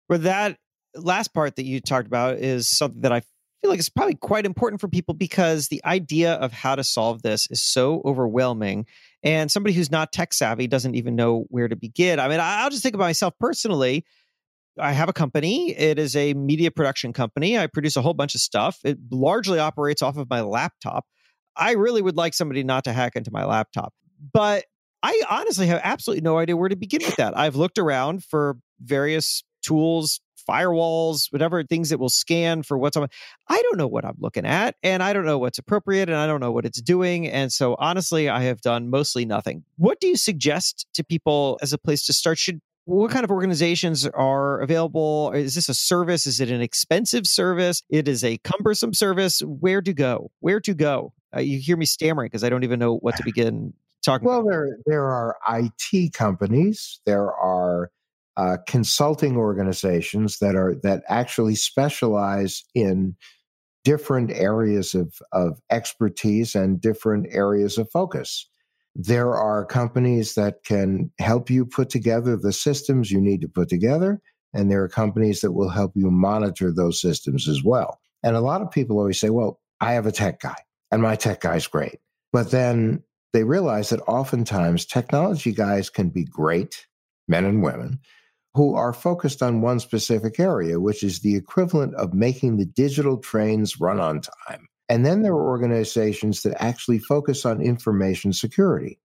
Well, 0.09 0.19
that 0.19 0.57
last 0.95 1.33
part 1.33 1.55
that 1.55 1.63
you 1.63 1.79
talked 1.79 2.07
about 2.07 2.39
is 2.39 2.69
something 2.69 3.03
that 3.03 3.13
I 3.13 3.21
feel 3.61 3.69
like 3.69 3.79
it's 3.79 3.89
probably 3.89 4.15
quite 4.15 4.45
important 4.45 4.81
for 4.81 4.87
people 4.87 5.13
because 5.13 5.67
the 5.67 5.83
idea 5.85 6.33
of 6.33 6.51
how 6.51 6.75
to 6.75 6.83
solve 6.83 7.21
this 7.21 7.47
is 7.49 7.61
so 7.61 8.01
overwhelming. 8.05 8.85
And 9.23 9.51
somebody 9.51 9.73
who's 9.73 9.91
not 9.91 10.11
tech 10.11 10.33
savvy 10.33 10.67
doesn't 10.67 10.95
even 10.95 11.15
know 11.15 11.45
where 11.49 11.67
to 11.67 11.75
begin. 11.75 12.19
I 12.19 12.27
mean, 12.27 12.39
I'll 12.39 12.69
just 12.69 12.83
think 12.83 12.95
about 12.95 13.05
myself 13.05 13.33
personally. 13.39 14.05
I 14.79 14.91
have 14.91 15.09
a 15.09 15.13
company. 15.13 15.75
It 15.75 15.97
is 15.97 16.15
a 16.15 16.33
media 16.35 16.69
production 16.69 17.13
company. 17.13 17.57
I 17.57 17.67
produce 17.67 17.95
a 17.95 18.01
whole 18.01 18.13
bunch 18.13 18.35
of 18.35 18.41
stuff. 18.41 18.79
It 18.83 18.97
largely 19.11 19.59
operates 19.59 20.01
off 20.01 20.17
of 20.17 20.29
my 20.29 20.41
laptop. 20.41 21.05
I 21.55 21.71
really 21.71 22.01
would 22.01 22.15
like 22.15 22.35
somebody 22.35 22.63
not 22.63 22.83
to 22.83 22.93
hack 22.93 23.15
into 23.15 23.31
my 23.31 23.45
laptop. 23.45 23.93
But 24.33 24.65
I 25.01 25.21
honestly 25.29 25.67
have 25.67 25.81
absolutely 25.83 26.21
no 26.21 26.37
idea 26.37 26.55
where 26.55 26.69
to 26.69 26.75
begin 26.75 27.01
with 27.03 27.15
that. 27.17 27.37
I've 27.37 27.55
looked 27.55 27.77
around 27.77 28.23
for 28.23 28.57
various 28.79 29.43
tools, 29.63 30.19
firewalls, 30.47 31.31
whatever 31.31 31.63
things 31.63 31.89
that 31.89 31.99
will 31.99 32.09
scan 32.09 32.63
for 32.63 32.77
what's 32.77 32.97
on. 32.97 33.07
I 33.47 33.61
don't 33.63 33.77
know 33.77 33.87
what 33.87 34.05
I'm 34.05 34.17
looking 34.19 34.45
at, 34.45 34.75
and 34.83 35.03
I 35.03 35.13
don't 35.13 35.25
know 35.25 35.37
what's 35.37 35.57
appropriate, 35.57 36.09
and 36.09 36.17
I 36.17 36.27
don't 36.27 36.39
know 36.39 36.51
what 36.51 36.65
it's 36.65 36.81
doing. 36.81 37.27
And 37.27 37.51
so, 37.51 37.75
honestly, 37.79 38.29
I 38.29 38.43
have 38.43 38.61
done 38.61 38.89
mostly 38.89 39.25
nothing. 39.25 39.63
What 39.77 39.99
do 39.99 40.07
you 40.07 40.17
suggest 40.17 40.87
to 40.93 41.03
people 41.03 41.59
as 41.61 41.73
a 41.73 41.77
place 41.77 42.05
to 42.05 42.13
start? 42.13 42.37
Should 42.37 42.61
what 42.85 43.11
kind 43.11 43.25
of 43.25 43.31
organizations 43.31 44.07
are 44.07 44.61
available? 44.61 45.33
Is 45.33 45.55
this 45.55 45.67
a 45.67 45.73
service? 45.73 46.25
Is 46.25 46.39
it 46.39 46.49
an 46.49 46.61
expensive 46.61 47.27
service? 47.27 47.83
It 47.89 48.07
is 48.07 48.23
a 48.23 48.37
cumbersome 48.37 48.93
service. 48.93 49.41
Where 49.41 49.81
to 49.81 49.93
go? 49.93 50.31
Where 50.39 50.61
to 50.61 50.73
go? 50.73 51.13
Uh, 51.35 51.41
you 51.41 51.59
hear 51.59 51.75
me 51.75 51.85
stammering 51.85 52.27
because 52.27 52.45
I 52.45 52.49
don't 52.49 52.63
even 52.63 52.79
know 52.79 52.95
what 52.95 53.17
to 53.17 53.23
begin 53.23 53.73
talking. 54.03 54.25
Well, 54.25 54.39
about. 54.39 54.49
there 54.49 54.77
there 54.85 55.05
are 55.05 55.35
IT 55.49 56.13
companies. 56.13 57.01
There 57.05 57.33
are 57.33 57.91
uh, 58.37 58.57
consulting 58.67 59.35
organizations 59.35 60.39
that 60.39 60.55
are 60.55 60.75
that 60.83 61.03
actually 61.09 61.55
specialize 61.55 62.63
in 62.73 63.15
different 63.83 64.31
areas 64.31 64.93
of, 64.93 65.15
of 65.31 65.59
expertise 65.71 66.55
and 66.55 66.81
different 66.81 67.25
areas 67.31 67.77
of 67.77 67.89
focus. 67.89 68.49
There 68.95 69.35
are 69.35 69.65
companies 69.65 70.35
that 70.35 70.63
can 70.65 71.11
help 71.19 71.49
you 71.49 71.65
put 71.65 71.89
together 71.89 72.35
the 72.35 72.53
systems 72.53 73.11
you 73.11 73.21
need 73.21 73.41
to 73.41 73.47
put 73.47 73.69
together, 73.69 74.21
and 74.53 74.69
there 74.69 74.83
are 74.83 74.89
companies 74.89 75.41
that 75.41 75.53
will 75.53 75.69
help 75.69 75.93
you 75.95 76.11
monitor 76.11 76.71
those 76.71 76.99
systems 77.01 77.47
as 77.47 77.63
well. 77.63 77.99
And 78.23 78.35
a 78.35 78.41
lot 78.41 78.61
of 78.61 78.71
people 78.71 78.97
always 78.97 79.19
say, 79.19 79.29
well, 79.29 79.59
I 79.79 79.93
have 79.93 80.05
a 80.05 80.11
tech 80.11 80.41
guy, 80.41 80.57
and 80.91 81.01
my 81.01 81.15
tech 81.15 81.41
guy's 81.41 81.67
great. 81.67 81.99
But 82.33 82.51
then 82.51 83.03
they 83.33 83.43
realize 83.43 83.89
that 83.89 84.01
oftentimes 84.01 84.85
technology 84.85 85.53
guys 85.53 85.89
can 85.89 86.09
be 86.09 86.23
great, 86.23 86.87
men 87.27 87.45
and 87.45 87.63
women, 87.63 87.99
who 88.57 88.73
are 88.73 88.91
focused 88.91 89.43
on 89.43 89.61
one 89.61 89.79
specific 89.79 90.39
area, 90.39 90.79
which 90.79 91.03
is 91.03 91.19
the 91.19 91.35
equivalent 91.35 91.93
of 91.93 92.15
making 92.15 92.57
the 92.57 92.65
digital 92.65 93.17
trains 93.19 93.79
run 93.79 93.99
on 93.99 94.19
time. 94.19 94.67
And 94.89 95.05
then 95.05 95.21
there 95.21 95.33
are 95.33 95.47
organizations 95.47 96.41
that 96.41 96.59
actually 96.59 96.97
focus 96.97 97.45
on 97.45 97.61
information 97.61 98.33
security. 98.33 98.99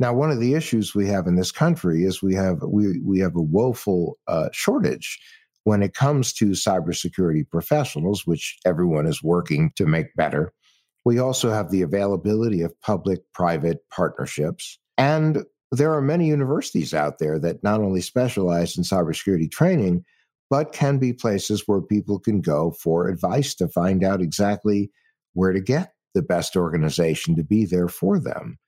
Now, 0.00 0.12
one 0.12 0.32
of 0.32 0.40
the 0.40 0.54
issues 0.54 0.96
we 0.96 1.06
have 1.06 1.28
in 1.28 1.36
this 1.36 1.52
country 1.52 2.02
is 2.02 2.24
we 2.24 2.34
have 2.34 2.60
we 2.62 2.98
we 3.04 3.20
have 3.20 3.36
a 3.36 3.40
woeful 3.40 4.18
uh, 4.26 4.48
shortage 4.52 5.20
when 5.62 5.80
it 5.80 5.94
comes 5.94 6.32
to 6.32 6.46
cybersecurity 6.46 7.48
professionals, 7.48 8.26
which 8.26 8.58
everyone 8.66 9.06
is 9.06 9.22
working 9.22 9.70
to 9.76 9.86
make 9.86 10.12
better. 10.16 10.52
We 11.04 11.20
also 11.20 11.50
have 11.50 11.70
the 11.70 11.82
availability 11.82 12.62
of 12.62 12.80
public-private 12.80 13.78
partnerships, 13.94 14.76
and 14.98 15.44
there 15.72 15.92
are 15.92 16.02
many 16.02 16.26
universities 16.26 16.92
out 16.92 17.18
there 17.18 17.38
that 17.38 17.62
not 17.62 17.80
only 17.80 18.02
specialize 18.02 18.76
in 18.76 18.84
cybersecurity 18.84 19.50
training, 19.50 20.04
but 20.50 20.72
can 20.72 20.98
be 20.98 21.14
places 21.14 21.64
where 21.66 21.80
people 21.80 22.18
can 22.18 22.42
go 22.42 22.72
for 22.72 23.08
advice 23.08 23.54
to 23.54 23.68
find 23.68 24.04
out 24.04 24.20
exactly 24.20 24.90
where 25.32 25.52
to 25.52 25.62
get 25.62 25.94
the 26.12 26.20
best 26.20 26.56
organization 26.56 27.34
to 27.34 27.42
be 27.42 27.64
there 27.64 27.88
for 27.88 28.20
them. 28.20 28.58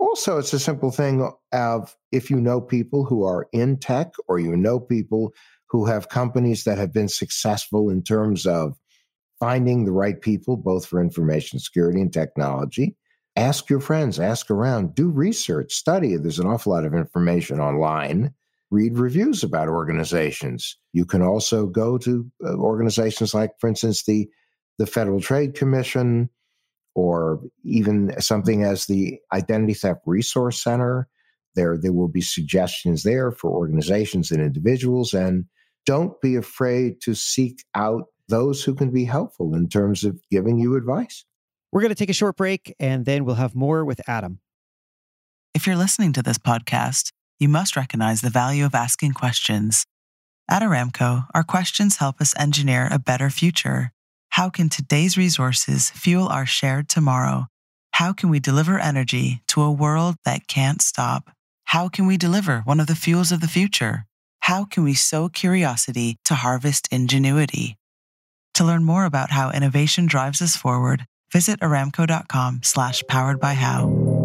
Also, 0.00 0.38
it's 0.38 0.52
a 0.52 0.58
simple 0.58 0.90
thing 0.90 1.30
of 1.52 1.96
if 2.10 2.30
you 2.30 2.40
know 2.40 2.60
people 2.60 3.04
who 3.04 3.22
are 3.22 3.46
in 3.52 3.76
tech 3.76 4.12
or 4.26 4.40
you 4.40 4.56
know 4.56 4.80
people 4.80 5.32
who 5.68 5.84
have 5.86 6.08
companies 6.08 6.64
that 6.64 6.78
have 6.78 6.92
been 6.92 7.06
successful 7.06 7.90
in 7.90 8.02
terms 8.02 8.44
of 8.44 8.76
finding 9.38 9.84
the 9.84 9.92
right 9.92 10.20
people, 10.20 10.56
both 10.56 10.84
for 10.84 11.00
information 11.00 11.60
security 11.60 12.00
and 12.00 12.12
technology, 12.12 12.96
ask 13.36 13.70
your 13.70 13.80
friends, 13.80 14.18
ask 14.18 14.50
around, 14.50 14.94
do 14.94 15.08
research, 15.08 15.72
study. 15.72 16.16
There's 16.16 16.38
an 16.38 16.46
awful 16.46 16.72
lot 16.72 16.84
of 16.84 16.94
information 16.94 17.60
online. 17.60 18.34
Read 18.70 18.98
reviews 18.98 19.42
about 19.42 19.68
organizations. 19.68 20.76
You 20.92 21.04
can 21.04 21.22
also 21.22 21.66
go 21.66 21.98
to 21.98 22.30
uh, 22.44 22.54
organizations 22.54 23.34
like, 23.34 23.50
for 23.58 23.68
instance, 23.68 24.04
the 24.04 24.28
the 24.78 24.86
Federal 24.86 25.20
Trade 25.20 25.54
Commission, 25.54 26.30
or 26.94 27.40
even 27.64 28.18
something 28.20 28.64
as 28.64 28.86
the 28.86 29.18
Identity 29.32 29.74
Theft 29.74 30.00
Resource 30.06 30.62
Center. 30.62 31.06
There, 31.54 31.76
there 31.76 31.92
will 31.92 32.08
be 32.08 32.22
suggestions 32.22 33.02
there 33.02 33.30
for 33.30 33.50
organizations 33.50 34.30
and 34.30 34.40
individuals. 34.40 35.12
And 35.12 35.44
don't 35.84 36.18
be 36.20 36.36
afraid 36.36 37.00
to 37.02 37.14
seek 37.14 37.64
out 37.74 38.04
those 38.28 38.62
who 38.64 38.74
can 38.74 38.90
be 38.90 39.04
helpful 39.04 39.54
in 39.54 39.68
terms 39.68 40.04
of 40.04 40.18
giving 40.30 40.58
you 40.58 40.76
advice. 40.76 41.24
We're 41.72 41.82
going 41.82 41.90
to 41.90 41.94
take 41.94 42.10
a 42.10 42.14
short 42.14 42.36
break 42.36 42.74
and 42.80 43.04
then 43.04 43.24
we'll 43.24 43.36
have 43.36 43.54
more 43.54 43.84
with 43.84 44.00
Adam. 44.08 44.40
If 45.54 45.66
you're 45.66 45.76
listening 45.76 46.12
to 46.14 46.22
this 46.22 46.38
podcast, 46.38 47.12
you 47.38 47.48
must 47.48 47.76
recognize 47.76 48.20
the 48.20 48.30
value 48.30 48.64
of 48.64 48.74
asking 48.74 49.12
questions. 49.12 49.86
At 50.48 50.62
Aramco, 50.62 51.26
our 51.32 51.44
questions 51.44 51.98
help 51.98 52.20
us 52.20 52.34
engineer 52.36 52.88
a 52.90 52.98
better 52.98 53.30
future. 53.30 53.92
How 54.30 54.50
can 54.50 54.68
today's 54.68 55.16
resources 55.16 55.90
fuel 55.90 56.28
our 56.28 56.46
shared 56.46 56.88
tomorrow? 56.88 57.46
How 57.92 58.12
can 58.12 58.30
we 58.30 58.40
deliver 58.40 58.78
energy 58.78 59.42
to 59.48 59.62
a 59.62 59.70
world 59.70 60.16
that 60.24 60.48
can't 60.48 60.82
stop? 60.82 61.30
How 61.64 61.88
can 61.88 62.06
we 62.06 62.16
deliver 62.16 62.60
one 62.60 62.80
of 62.80 62.88
the 62.88 62.96
fuels 62.96 63.30
of 63.30 63.40
the 63.40 63.48
future? 63.48 64.06
How 64.40 64.64
can 64.64 64.82
we 64.82 64.94
sow 64.94 65.28
curiosity 65.28 66.16
to 66.24 66.34
harvest 66.34 66.88
ingenuity? 66.90 67.76
To 68.54 68.64
learn 68.64 68.84
more 68.84 69.04
about 69.04 69.30
how 69.30 69.50
innovation 69.50 70.06
drives 70.06 70.42
us 70.42 70.56
forward, 70.56 71.06
visit 71.32 71.60
aramco.com 71.60 72.60
slash 72.62 73.02
powered 73.08 73.40
by 73.40 73.54
how. 73.54 74.20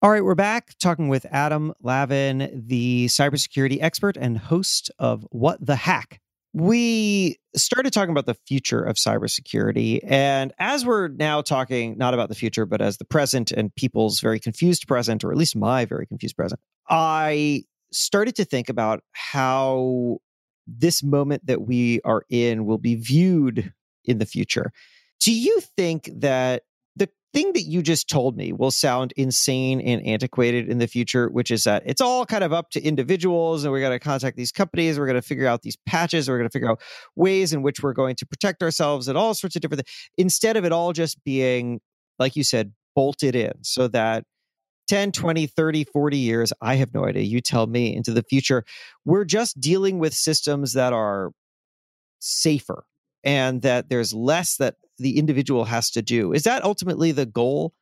All 0.00 0.10
right, 0.10 0.22
we're 0.22 0.36
back 0.36 0.78
talking 0.78 1.08
with 1.08 1.26
Adam 1.32 1.74
Levin, 1.82 2.62
the 2.68 3.06
cybersecurity 3.06 3.78
expert 3.82 4.16
and 4.16 4.38
host 4.38 4.92
of 5.00 5.26
What 5.32 5.58
the 5.64 5.74
Hack. 5.74 6.20
We 6.52 7.38
started 7.56 7.92
talking 7.92 8.12
about 8.12 8.26
the 8.26 8.36
future 8.46 8.80
of 8.80 8.94
cybersecurity. 8.94 9.98
And 10.04 10.52
as 10.60 10.86
we're 10.86 11.08
now 11.08 11.42
talking, 11.42 11.98
not 11.98 12.14
about 12.14 12.28
the 12.28 12.36
future, 12.36 12.64
but 12.64 12.80
as 12.80 12.98
the 12.98 13.04
present 13.04 13.50
and 13.50 13.74
people's 13.74 14.20
very 14.20 14.38
confused 14.38 14.86
present, 14.86 15.24
or 15.24 15.32
at 15.32 15.36
least 15.36 15.56
my 15.56 15.84
very 15.84 16.06
confused 16.06 16.36
present, 16.36 16.60
I 16.88 17.64
started 17.92 18.36
to 18.36 18.44
think 18.44 18.68
about 18.68 19.02
how 19.10 20.18
this 20.64 21.02
moment 21.02 21.46
that 21.46 21.62
we 21.62 22.00
are 22.04 22.22
in 22.28 22.66
will 22.66 22.78
be 22.78 22.94
viewed 22.94 23.72
in 24.08 24.18
the 24.18 24.26
future. 24.26 24.72
Do 25.20 25.32
you 25.32 25.60
think 25.76 26.10
that 26.16 26.62
the 26.96 27.08
thing 27.32 27.52
that 27.52 27.62
you 27.62 27.82
just 27.82 28.08
told 28.08 28.36
me 28.36 28.52
will 28.52 28.70
sound 28.70 29.12
insane 29.16 29.80
and 29.80 30.04
antiquated 30.06 30.68
in 30.68 30.78
the 30.78 30.86
future, 30.86 31.28
which 31.28 31.50
is 31.50 31.64
that 31.64 31.82
it's 31.86 32.00
all 32.00 32.24
kind 32.24 32.42
of 32.42 32.52
up 32.52 32.70
to 32.70 32.82
individuals 32.82 33.64
and 33.64 33.72
we 33.72 33.80
got 33.80 33.90
to 33.90 33.98
contact 33.98 34.36
these 34.36 34.52
companies, 34.52 34.98
we're 34.98 35.06
going 35.06 35.14
to 35.14 35.22
figure 35.22 35.46
out 35.46 35.62
these 35.62 35.76
patches, 35.86 36.28
we're 36.28 36.38
going 36.38 36.48
to 36.48 36.52
figure 36.52 36.70
out 36.70 36.80
ways 37.16 37.52
in 37.52 37.62
which 37.62 37.82
we're 37.82 37.92
going 37.92 38.16
to 38.16 38.26
protect 38.26 38.62
ourselves 38.62 39.08
and 39.08 39.18
all 39.18 39.34
sorts 39.34 39.56
of 39.56 39.62
different 39.62 39.84
things, 39.84 40.10
instead 40.16 40.56
of 40.56 40.64
it 40.64 40.72
all 40.72 40.92
just 40.92 41.22
being, 41.24 41.80
like 42.18 42.34
you 42.34 42.44
said, 42.44 42.72
bolted 42.94 43.36
in 43.36 43.52
so 43.62 43.86
that 43.88 44.24
10, 44.88 45.12
20, 45.12 45.46
30, 45.46 45.84
40 45.84 46.16
years, 46.16 46.52
I 46.62 46.76
have 46.76 46.94
no 46.94 47.04
idea. 47.04 47.22
You 47.22 47.40
tell 47.40 47.66
me 47.66 47.94
into 47.94 48.12
the 48.12 48.22
future. 48.22 48.64
We're 49.04 49.26
just 49.26 49.60
dealing 49.60 49.98
with 49.98 50.14
systems 50.14 50.72
that 50.72 50.92
are 50.92 51.30
safer 52.20 52.84
and 53.24 53.62
that 53.62 53.88
there's 53.88 54.14
less 54.14 54.56
that 54.56 54.76
the 54.98 55.18
individual 55.18 55.64
has 55.64 55.90
to 55.90 56.02
do. 56.02 56.32
Is 56.32 56.44
that 56.44 56.64
ultimately 56.64 57.12
the 57.12 57.26
goal? 57.26 57.74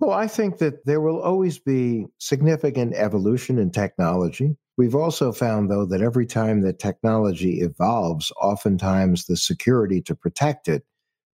Well, 0.00 0.12
I 0.12 0.26
think 0.26 0.58
that 0.58 0.86
there 0.86 1.00
will 1.00 1.20
always 1.20 1.58
be 1.58 2.06
significant 2.18 2.94
evolution 2.94 3.58
in 3.58 3.70
technology. 3.70 4.56
We've 4.76 4.94
also 4.94 5.30
found, 5.30 5.70
though, 5.70 5.86
that 5.86 6.02
every 6.02 6.26
time 6.26 6.62
that 6.62 6.80
technology 6.80 7.60
evolves, 7.60 8.32
oftentimes 8.40 9.26
the 9.26 9.36
security 9.36 10.02
to 10.02 10.14
protect 10.14 10.68
it 10.68 10.84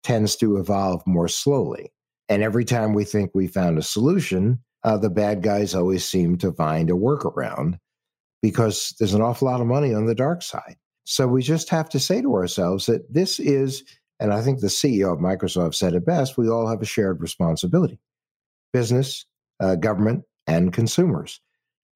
tends 0.02 0.34
to 0.36 0.56
evolve 0.56 1.06
more 1.06 1.28
slowly. 1.28 1.92
And 2.28 2.42
every 2.42 2.64
time 2.64 2.94
we 2.94 3.04
think 3.04 3.30
we 3.32 3.46
found 3.46 3.78
a 3.78 3.82
solution, 3.82 4.60
uh, 4.82 4.96
the 4.96 5.10
bad 5.10 5.42
guys 5.42 5.74
always 5.74 6.04
seem 6.04 6.36
to 6.38 6.52
find 6.52 6.90
a 6.90 6.94
workaround 6.94 7.78
because 8.42 8.94
there's 8.98 9.14
an 9.14 9.22
awful 9.22 9.48
lot 9.48 9.60
of 9.60 9.66
money 9.66 9.94
on 9.94 10.06
the 10.06 10.14
dark 10.14 10.42
side. 10.42 10.76
So 11.10 11.26
we 11.26 11.42
just 11.42 11.70
have 11.70 11.88
to 11.88 11.98
say 11.98 12.20
to 12.20 12.34
ourselves 12.34 12.84
that 12.84 13.10
this 13.10 13.40
is, 13.40 13.82
and 14.20 14.30
I 14.30 14.42
think 14.42 14.60
the 14.60 14.66
CEO 14.66 15.10
of 15.10 15.18
Microsoft 15.18 15.74
said 15.74 15.94
it 15.94 16.04
best 16.04 16.36
we 16.36 16.50
all 16.50 16.68
have 16.68 16.82
a 16.82 16.84
shared 16.84 17.22
responsibility 17.22 17.98
business, 18.74 19.24
uh, 19.58 19.76
government, 19.76 20.24
and 20.46 20.70
consumers. 20.70 21.40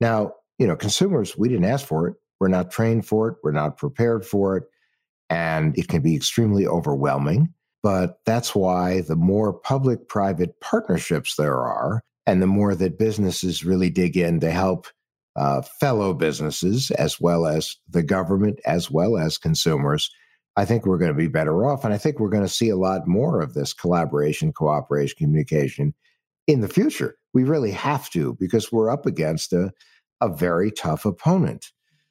Now, 0.00 0.32
you 0.58 0.66
know, 0.66 0.76
consumers, 0.76 1.36
we 1.36 1.50
didn't 1.50 1.66
ask 1.66 1.86
for 1.86 2.08
it. 2.08 2.14
We're 2.40 2.48
not 2.48 2.70
trained 2.70 3.06
for 3.06 3.28
it. 3.28 3.36
We're 3.44 3.52
not 3.52 3.76
prepared 3.76 4.24
for 4.24 4.56
it. 4.56 4.64
And 5.28 5.76
it 5.78 5.88
can 5.88 6.00
be 6.00 6.16
extremely 6.16 6.66
overwhelming. 6.66 7.52
But 7.82 8.20
that's 8.24 8.54
why 8.54 9.02
the 9.02 9.16
more 9.16 9.52
public 9.52 10.08
private 10.08 10.58
partnerships 10.60 11.36
there 11.36 11.58
are, 11.58 12.00
and 12.26 12.40
the 12.40 12.46
more 12.46 12.74
that 12.74 12.98
businesses 12.98 13.62
really 13.62 13.90
dig 13.90 14.16
in 14.16 14.40
to 14.40 14.50
help 14.50 14.86
uh, 15.36 15.62
fellow 15.62 16.12
businesses 16.12 16.90
as 16.92 17.20
well 17.20 17.46
as 17.46 17.76
the 17.88 18.02
government 18.02 18.60
as 18.66 18.90
well 18.90 19.16
as 19.16 19.38
consumers 19.38 20.10
i 20.56 20.64
think 20.64 20.84
we're 20.84 20.98
going 20.98 21.10
to 21.10 21.16
be 21.16 21.28
better 21.28 21.64
off 21.66 21.84
and 21.84 21.94
i 21.94 21.98
think 21.98 22.18
we're 22.18 22.28
going 22.28 22.42
to 22.42 22.48
see 22.48 22.68
a 22.68 22.76
lot 22.76 23.06
more 23.06 23.40
of 23.40 23.54
this 23.54 23.72
collaboration 23.72 24.52
cooperation 24.52 25.16
communication 25.18 25.94
in 26.46 26.60
the 26.60 26.68
future. 26.68 27.16
We 27.34 27.44
really 27.44 27.70
have 27.72 28.10
to 28.10 28.36
because 28.38 28.72
we're 28.72 28.90
up 28.90 29.06
against 29.06 29.52
a, 29.52 29.72
a 30.20 30.28
very 30.28 30.70
tough 30.70 31.04
opponent. 31.04 31.70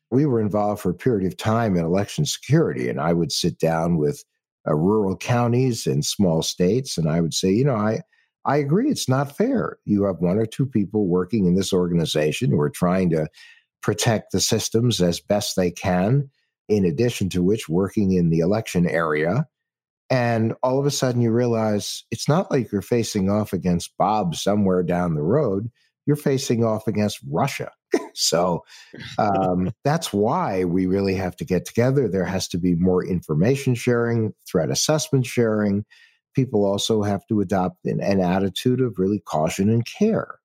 We 0.10 0.26
were 0.26 0.42
involved 0.42 0.82
for 0.82 0.90
a 0.90 0.96
period 0.96 1.32
of 1.32 1.38
time 1.38 1.76
in 1.76 1.86
election 1.86 2.26
security 2.26 2.90
and 2.90 3.00
i 3.00 3.14
would 3.14 3.32
sit 3.32 3.58
down 3.60 3.98
with 3.98 4.24
uh, 4.68 4.76
rural 4.76 5.16
counties 5.16 5.88
and 5.88 6.06
small 6.06 6.42
states 6.42 6.98
and 6.98 7.10
i 7.10 7.22
would 7.22 7.34
say 7.34 7.50
you 7.50 7.64
know 7.64 7.76
i 7.76 8.02
I 8.46 8.58
agree, 8.58 8.90
it's 8.90 9.08
not 9.08 9.36
fair. 9.36 9.78
You 9.86 10.06
have 10.06 10.20
one 10.20 10.38
or 10.38 10.46
two 10.46 10.66
people 10.66 11.08
working 11.08 11.46
in 11.46 11.56
this 11.56 11.72
organization 11.72 12.52
who 12.52 12.60
are 12.60 12.70
trying 12.70 13.12
to 13.12 13.28
protect 13.82 14.32
the 14.32 14.40
systems 14.40 15.02
as 15.02 15.20
best 15.20 15.56
they 15.56 15.72
can, 15.72 16.30
in 16.68 16.86
addition 16.86 17.30
to 17.30 17.44
which, 17.44 17.70
working 17.70 18.14
in 18.14 18.30
the 18.30 18.40
election 18.40 18.88
area. 18.88 19.48
And 20.10 20.54
all 20.62 20.80
of 20.80 20.86
a 20.86 20.92
sudden, 20.92 21.22
you 21.22 21.32
realize 21.32 22.04
it's 22.12 22.28
not 22.28 22.52
like 22.52 22.72
you're 22.72 22.82
facing 22.82 23.30
off 23.30 23.54
against 23.54 23.96
Bob 23.98 24.36
somewhere 24.36 24.84
down 24.84 25.16
the 25.16 25.22
road. 25.22 25.70
You're 26.06 26.16
facing 26.16 26.64
off 26.64 26.88
against 26.88 27.20
Russia. 27.30 27.72
so 28.14 28.66
um, 29.18 29.72
that's 29.84 30.12
why 30.12 30.64
we 30.66 30.86
really 30.86 31.16
have 31.16 31.36
to 31.38 31.46
get 31.46 31.66
together. 31.66 32.08
There 32.08 32.26
has 32.26 32.48
to 32.50 32.58
be 32.58 32.76
more 32.76 33.06
information 33.06 33.76
sharing, 33.76 34.34
threat 34.50 34.72
assessment 34.72 35.26
sharing 35.26 35.86
people 36.34 36.66
also 36.66 37.04
have 37.04 37.26
to 37.28 37.42
adopt 37.42 37.86
an, 37.86 38.02
an 38.02 38.20
attitude 38.20 38.82
of 38.82 39.00
really 39.00 39.20
caution 39.20 39.70
and 39.70 39.86
care 39.86 40.40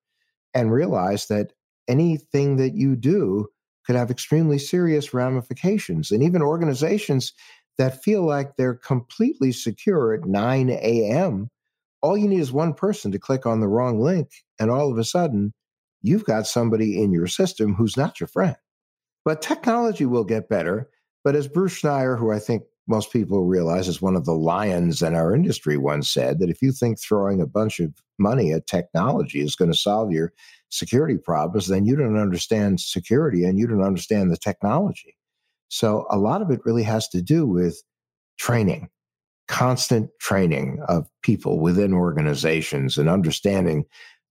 and 0.53 0.71
realize 0.71 1.27
that 1.27 1.53
anything 1.87 2.57
that 2.57 2.75
you 2.75 2.95
do 2.95 3.47
could 3.85 3.95
have 3.95 4.11
extremely 4.11 4.59
serious 4.59 5.13
ramifications. 5.13 6.11
And 6.11 6.21
even 6.21 6.41
organizations 6.41 7.33
that 7.77 8.03
feel 8.03 8.25
like 8.25 8.55
they're 8.55 8.75
completely 8.75 9.51
secure 9.51 10.13
at 10.13 10.25
9 10.25 10.69
a.m., 10.69 11.49
all 12.01 12.17
you 12.17 12.27
need 12.27 12.39
is 12.39 12.51
one 12.51 12.73
person 12.73 13.11
to 13.11 13.19
click 13.19 13.45
on 13.45 13.59
the 13.59 13.67
wrong 13.67 13.99
link. 13.99 14.29
And 14.59 14.69
all 14.69 14.91
of 14.91 14.97
a 14.97 15.03
sudden, 15.03 15.53
you've 16.01 16.25
got 16.25 16.47
somebody 16.47 17.01
in 17.01 17.11
your 17.11 17.27
system 17.27 17.73
who's 17.73 17.97
not 17.97 18.19
your 18.19 18.27
friend. 18.27 18.55
But 19.25 19.41
technology 19.41 20.05
will 20.05 20.23
get 20.23 20.49
better. 20.49 20.89
But 21.23 21.35
as 21.35 21.47
Bruce 21.47 21.81
Schneier, 21.81 22.17
who 22.17 22.31
I 22.31 22.39
think 22.39 22.63
most 22.87 23.11
people 23.11 23.43
realize 23.43 23.87
is 23.87 24.01
one 24.01 24.15
of 24.15 24.25
the 24.25 24.33
lions 24.33 25.01
in 25.01 25.13
our 25.13 25.35
industry 25.35 25.77
once 25.77 26.09
said 26.09 26.39
that 26.39 26.49
if 26.49 26.61
you 26.61 26.71
think 26.71 26.99
throwing 26.99 27.41
a 27.41 27.47
bunch 27.47 27.79
of 27.79 27.93
money 28.17 28.53
at 28.53 28.67
technology 28.67 29.41
is 29.41 29.55
going 29.55 29.71
to 29.71 29.77
solve 29.77 30.11
your 30.11 30.31
security 30.69 31.17
problems, 31.17 31.67
then 31.67 31.85
you 31.85 31.95
don't 31.95 32.17
understand 32.17 32.79
security 32.79 33.43
and 33.43 33.59
you 33.59 33.67
don't 33.67 33.83
understand 33.83 34.31
the 34.31 34.37
technology. 34.37 35.15
So 35.69 36.05
a 36.09 36.17
lot 36.17 36.41
of 36.41 36.49
it 36.49 36.61
really 36.65 36.83
has 36.83 37.07
to 37.09 37.21
do 37.21 37.45
with 37.45 37.83
training, 38.39 38.89
constant 39.47 40.09
training 40.21 40.79
of 40.87 41.09
people 41.23 41.59
within 41.59 41.93
organizations 41.93 42.97
and 42.97 43.09
understanding 43.09 43.85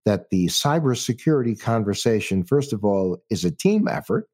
that 0.07 0.31
the 0.31 0.47
cybersecurity 0.47 1.61
conversation, 1.61 2.45
first 2.45 2.73
of 2.73 2.85
all, 2.85 3.19
is 3.29 3.45
a 3.45 3.51
team 3.51 3.89
effort. 3.89 4.29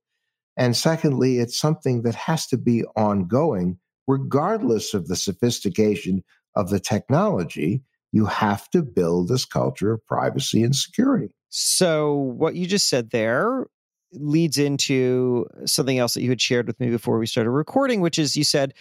And 0.57 0.77
secondly, 0.77 1.39
it's 1.39 1.59
something 1.59 2.03
that 2.03 2.15
has 2.15 2.47
to 2.49 2.59
be 2.59 2.85
ongoing 2.95 3.79
regardless 4.07 4.95
of 4.95 5.09
the 5.09 5.17
sophistication 5.17 6.23
of 6.57 6.71
the 6.71 6.81
technology, 6.81 7.83
you 8.13 8.27
have 8.27 8.69
to 8.71 8.83
build 8.83 9.29
this 9.29 9.45
culture 9.45 9.93
of 9.93 10.07
privacy 10.07 10.63
and 10.63 10.77
security. 10.77 11.35
So, 11.49 12.13
what 12.15 12.55
you 12.55 12.67
just 12.67 12.89
said 12.89 13.11
there 13.11 13.67
leads 14.13 14.59
into 14.59 15.47
something 15.65 15.99
else 15.99 16.15
that 16.15 16.23
you 16.23 16.29
had 16.29 16.41
shared 16.41 16.67
with 16.67 16.79
me 16.79 16.91
before 16.91 17.19
we 17.19 17.27
started 17.27 17.51
recording, 17.51 18.01
which 18.01 18.19
is 18.19 18.37
you 18.37 18.45
said 18.45 18.75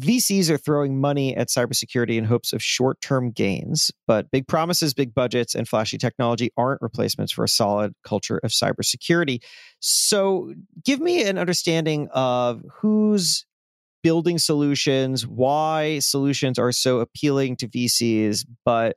VCs 0.00 0.50
are 0.50 0.58
throwing 0.58 1.00
money 1.00 1.36
at 1.36 1.48
cybersecurity 1.48 2.16
in 2.16 2.24
hopes 2.24 2.52
of 2.52 2.62
short 2.62 3.00
term 3.00 3.30
gains, 3.30 3.90
but 4.06 4.30
big 4.30 4.46
promises, 4.48 4.94
big 4.94 5.14
budgets, 5.14 5.54
and 5.54 5.68
flashy 5.68 5.98
technology 5.98 6.50
aren't 6.56 6.82
replacements 6.82 7.32
for 7.32 7.44
a 7.44 7.48
solid 7.48 7.94
culture 8.04 8.38
of 8.42 8.50
cybersecurity. 8.50 9.42
So, 9.80 10.52
give 10.84 11.00
me 11.00 11.24
an 11.24 11.38
understanding 11.38 12.08
of 12.12 12.62
who's 12.72 13.46
building 14.04 14.38
solutions, 14.38 15.26
why 15.26 15.98
solutions 15.98 16.58
are 16.58 16.70
so 16.70 17.00
appealing 17.00 17.56
to 17.56 17.66
VCs, 17.66 18.44
but 18.64 18.96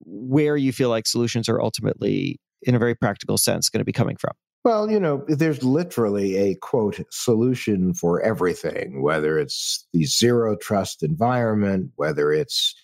where 0.00 0.56
you 0.56 0.72
feel 0.72 0.88
like 0.88 1.06
solutions 1.06 1.48
are 1.48 1.60
ultimately, 1.60 2.40
in 2.62 2.74
a 2.74 2.78
very 2.78 2.94
practical 2.94 3.36
sense, 3.36 3.68
going 3.68 3.80
to 3.80 3.84
be 3.84 3.92
coming 3.92 4.16
from. 4.16 4.32
Well, 4.64 4.90
you 4.90 4.98
know, 4.98 5.24
there's 5.28 5.62
literally 5.62 6.36
a 6.36 6.56
quote 6.56 6.98
solution 7.10 7.94
for 7.94 8.20
everything, 8.22 9.02
whether 9.02 9.38
it's 9.38 9.86
the 9.92 10.04
zero 10.04 10.56
trust 10.56 11.04
environment, 11.04 11.92
whether 11.96 12.32
it's 12.32 12.74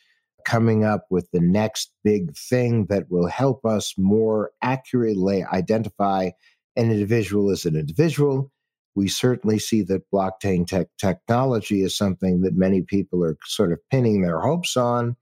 coming 0.45 0.85
up 0.85 1.07
with 1.11 1.27
the 1.33 1.41
next 1.41 1.91
big 2.05 2.37
thing 2.37 2.87
that 2.91 3.11
will 3.11 3.27
help 3.27 3.65
us 3.65 3.95
more 3.97 4.53
accurately 4.61 5.43
identify 5.53 6.31
an 6.77 6.91
individual 6.91 7.51
as 7.51 7.65
an 7.65 7.77
individual 7.77 8.52
we 8.95 9.09
certainly 9.09 9.59
see 9.59 9.83
that 9.83 10.11
blockchain 10.13 10.67
tech 10.67 10.89
technology 10.99 11.83
is 11.83 11.97
something 11.97 12.43
that 12.43 12.55
many 12.55 12.83
people 12.83 13.25
are 13.25 13.37
sort 13.45 13.73
of 13.73 13.79
pinning 13.91 14.23
their 14.23 14.41
hopes 14.41 14.77
on. 14.77 15.17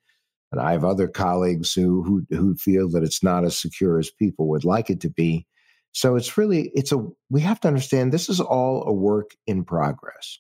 And 0.53 0.61
I 0.61 0.73
have 0.73 0.85
other 0.85 1.07
colleagues 1.07 1.73
who, 1.73 2.03
who, 2.03 2.37
who 2.37 2.57
feel 2.57 2.89
that 2.91 3.05
it's 3.05 3.23
not 3.23 3.45
as 3.45 3.57
secure 3.57 3.99
as 3.99 4.11
people 4.11 4.49
would 4.49 4.65
like 4.65 4.91
it 4.91 5.01
to 5.03 5.09
be. 5.09 5.47
So 5.93 6.17
it's 6.17 6.37
really, 6.37 6.71
it's 6.75 6.93
a, 6.93 7.05
we 7.31 7.41
have 7.43 7.61
to 7.61 7.69
understand 7.69 8.13
this 8.13 8.29
is 8.29 8.41
all 8.41 8.85
a 8.87 8.93
work 8.93 9.33
in 9.47 9.65
progress. 9.65 10.39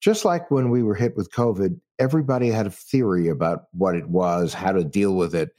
Just 0.00 0.24
like 0.24 0.50
when 0.50 0.70
we 0.70 0.82
were 0.82 0.94
hit 0.94 1.16
with 1.16 1.30
COVID, 1.30 1.78
everybody 1.98 2.48
had 2.48 2.66
a 2.66 2.70
theory 2.70 3.28
about 3.28 3.64
what 3.72 3.94
it 3.94 4.08
was, 4.08 4.52
how 4.52 4.72
to 4.72 4.84
deal 4.84 5.14
with 5.14 5.34
it. 5.34 5.50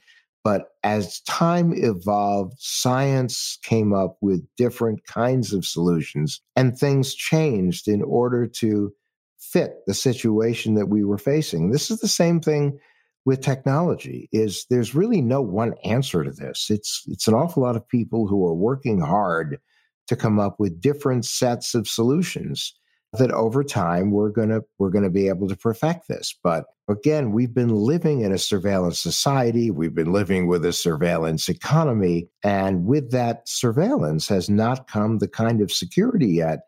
But 0.46 0.68
as 0.84 1.22
time 1.22 1.72
evolved, 1.74 2.54
science 2.60 3.58
came 3.64 3.92
up 3.92 4.16
with 4.20 4.46
different 4.56 5.04
kinds 5.04 5.52
of 5.52 5.66
solutions 5.66 6.40
and 6.54 6.78
things 6.78 7.16
changed 7.16 7.88
in 7.88 8.00
order 8.00 8.46
to 8.60 8.92
fit 9.40 9.78
the 9.88 9.92
situation 9.92 10.74
that 10.74 10.88
we 10.88 11.02
were 11.02 11.18
facing. 11.18 11.72
This 11.72 11.90
is 11.90 11.98
the 11.98 12.06
same 12.06 12.38
thing 12.38 12.78
with 13.24 13.40
technology 13.40 14.28
is 14.30 14.66
there's 14.70 14.94
really 14.94 15.20
no 15.20 15.42
one 15.42 15.74
answer 15.82 16.22
to 16.22 16.30
this. 16.30 16.70
It's 16.70 17.02
it's 17.08 17.26
an 17.26 17.34
awful 17.34 17.64
lot 17.64 17.74
of 17.74 17.88
people 17.88 18.28
who 18.28 18.46
are 18.46 18.54
working 18.54 19.00
hard 19.00 19.58
to 20.06 20.14
come 20.14 20.38
up 20.38 20.60
with 20.60 20.80
different 20.80 21.24
sets 21.24 21.74
of 21.74 21.88
solutions 21.88 22.72
that 23.12 23.30
over 23.30 23.64
time 23.64 24.10
we're 24.10 24.30
going 24.30 24.48
to 24.48 24.62
we're 24.78 24.90
going 24.90 25.04
to 25.04 25.10
be 25.10 25.28
able 25.28 25.48
to 25.48 25.56
perfect 25.56 26.08
this. 26.08 26.34
But 26.42 26.64
again 26.88 27.32
we've 27.32 27.54
been 27.54 27.74
living 27.74 28.22
in 28.22 28.32
a 28.32 28.38
surveillance 28.38 29.00
society 29.00 29.70
we've 29.70 29.94
been 29.94 30.12
living 30.12 30.46
with 30.46 30.64
a 30.64 30.72
surveillance 30.72 31.48
economy 31.48 32.28
and 32.42 32.84
with 32.84 33.10
that 33.10 33.48
surveillance 33.48 34.28
has 34.28 34.48
not 34.48 34.88
come 34.88 35.18
the 35.18 35.28
kind 35.28 35.60
of 35.60 35.72
security 35.72 36.28
yet 36.28 36.60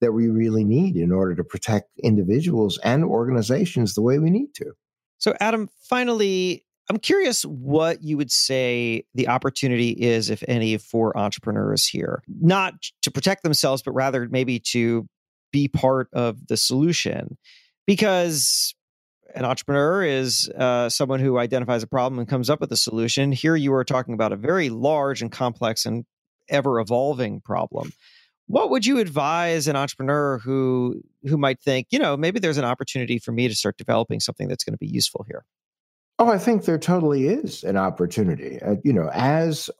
that 0.00 0.12
we 0.12 0.28
really 0.28 0.64
need 0.64 0.96
in 0.96 1.12
order 1.12 1.34
to 1.34 1.44
protect 1.44 1.90
individuals 2.02 2.78
and 2.82 3.04
organizations 3.04 3.94
the 3.94 4.02
way 4.02 4.18
we 4.18 4.30
need 4.30 4.54
to. 4.54 4.72
So 5.18 5.34
adam 5.40 5.68
finally 5.88 6.64
I'm 6.90 6.98
curious 6.98 7.42
what 7.42 8.02
you 8.02 8.16
would 8.16 8.30
say 8.30 9.04
the 9.14 9.28
opportunity 9.28 9.90
is, 9.90 10.30
if 10.30 10.42
any, 10.48 10.76
for 10.76 11.16
entrepreneurs 11.16 11.86
here, 11.86 12.22
not 12.40 12.74
to 13.02 13.10
protect 13.10 13.44
themselves, 13.44 13.82
but 13.82 13.92
rather 13.92 14.28
maybe 14.28 14.58
to 14.72 15.06
be 15.52 15.68
part 15.68 16.08
of 16.12 16.46
the 16.48 16.56
solution 16.56 17.36
because 17.86 18.74
an 19.34 19.44
entrepreneur 19.44 20.04
is 20.04 20.50
uh, 20.56 20.88
someone 20.88 21.20
who 21.20 21.38
identifies 21.38 21.82
a 21.82 21.86
problem 21.86 22.18
and 22.18 22.28
comes 22.28 22.50
up 22.50 22.60
with 22.60 22.70
a 22.72 22.76
solution. 22.76 23.32
Here 23.32 23.56
you 23.56 23.72
are 23.74 23.84
talking 23.84 24.14
about 24.14 24.32
a 24.32 24.36
very 24.36 24.68
large 24.68 25.22
and 25.22 25.30
complex 25.30 25.86
and 25.86 26.04
ever 26.48 26.80
evolving 26.80 27.40
problem. 27.40 27.92
What 28.46 28.70
would 28.70 28.84
you 28.84 28.98
advise 28.98 29.68
an 29.68 29.76
entrepreneur 29.76 30.38
who 30.38 31.00
who 31.22 31.38
might 31.38 31.60
think, 31.60 31.86
you 31.90 31.98
know, 31.98 32.16
maybe 32.16 32.40
there's 32.40 32.58
an 32.58 32.64
opportunity 32.64 33.18
for 33.18 33.32
me 33.32 33.48
to 33.48 33.54
start 33.54 33.78
developing 33.78 34.20
something 34.20 34.48
that's 34.48 34.64
going 34.64 34.74
to 34.74 34.78
be 34.78 34.88
useful 34.88 35.24
here? 35.28 35.44
Oh, 36.18 36.30
I 36.30 36.38
think 36.38 36.64
there 36.64 36.78
totally 36.78 37.28
is 37.28 37.64
an 37.64 37.76
opportunity. 37.76 38.60
Uh, 38.60 38.76
you 38.84 38.92
know, 38.92 39.08
as 39.14 39.70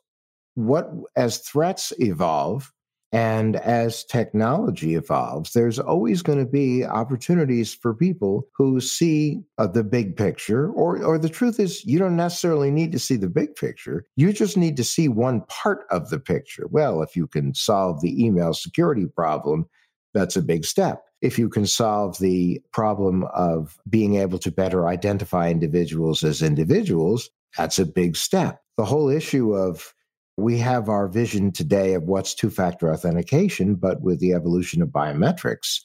what 0.54 0.90
as 1.16 1.38
threats 1.38 1.92
evolve, 1.98 2.72
and 3.12 3.56
as 3.56 4.04
technology 4.04 4.94
evolves, 4.94 5.52
there's 5.52 5.78
always 5.78 6.22
going 6.22 6.38
to 6.38 6.50
be 6.50 6.82
opportunities 6.82 7.74
for 7.74 7.94
people 7.94 8.48
who 8.56 8.80
see 8.80 9.42
uh, 9.58 9.66
the 9.66 9.84
big 9.84 10.16
picture, 10.16 10.70
or, 10.70 11.04
or 11.04 11.18
the 11.18 11.28
truth 11.28 11.60
is, 11.60 11.84
you 11.84 11.98
don't 11.98 12.16
necessarily 12.16 12.70
need 12.70 12.90
to 12.92 12.98
see 12.98 13.16
the 13.16 13.28
big 13.28 13.54
picture. 13.54 14.06
You 14.16 14.32
just 14.32 14.56
need 14.56 14.78
to 14.78 14.84
see 14.84 15.08
one 15.08 15.42
part 15.42 15.84
of 15.90 16.08
the 16.08 16.18
picture. 16.18 16.66
Well, 16.70 17.02
if 17.02 17.14
you 17.14 17.26
can 17.26 17.54
solve 17.54 18.00
the 18.00 18.24
email 18.24 18.54
security 18.54 19.06
problem, 19.06 19.68
that's 20.14 20.36
a 20.36 20.42
big 20.42 20.64
step. 20.64 21.04
If 21.20 21.38
you 21.38 21.50
can 21.50 21.66
solve 21.66 22.18
the 22.18 22.62
problem 22.72 23.24
of 23.34 23.78
being 23.88 24.16
able 24.16 24.38
to 24.38 24.50
better 24.50 24.88
identify 24.88 25.50
individuals 25.50 26.24
as 26.24 26.42
individuals, 26.42 27.28
that's 27.58 27.78
a 27.78 27.86
big 27.86 28.16
step. 28.16 28.62
The 28.78 28.86
whole 28.86 29.10
issue 29.10 29.54
of 29.54 29.92
we 30.36 30.58
have 30.58 30.88
our 30.88 31.08
vision 31.08 31.52
today 31.52 31.94
of 31.94 32.04
what's 32.04 32.34
two 32.34 32.50
factor 32.50 32.92
authentication, 32.92 33.74
but 33.74 34.00
with 34.00 34.18
the 34.20 34.32
evolution 34.32 34.82
of 34.82 34.88
biometrics, 34.88 35.80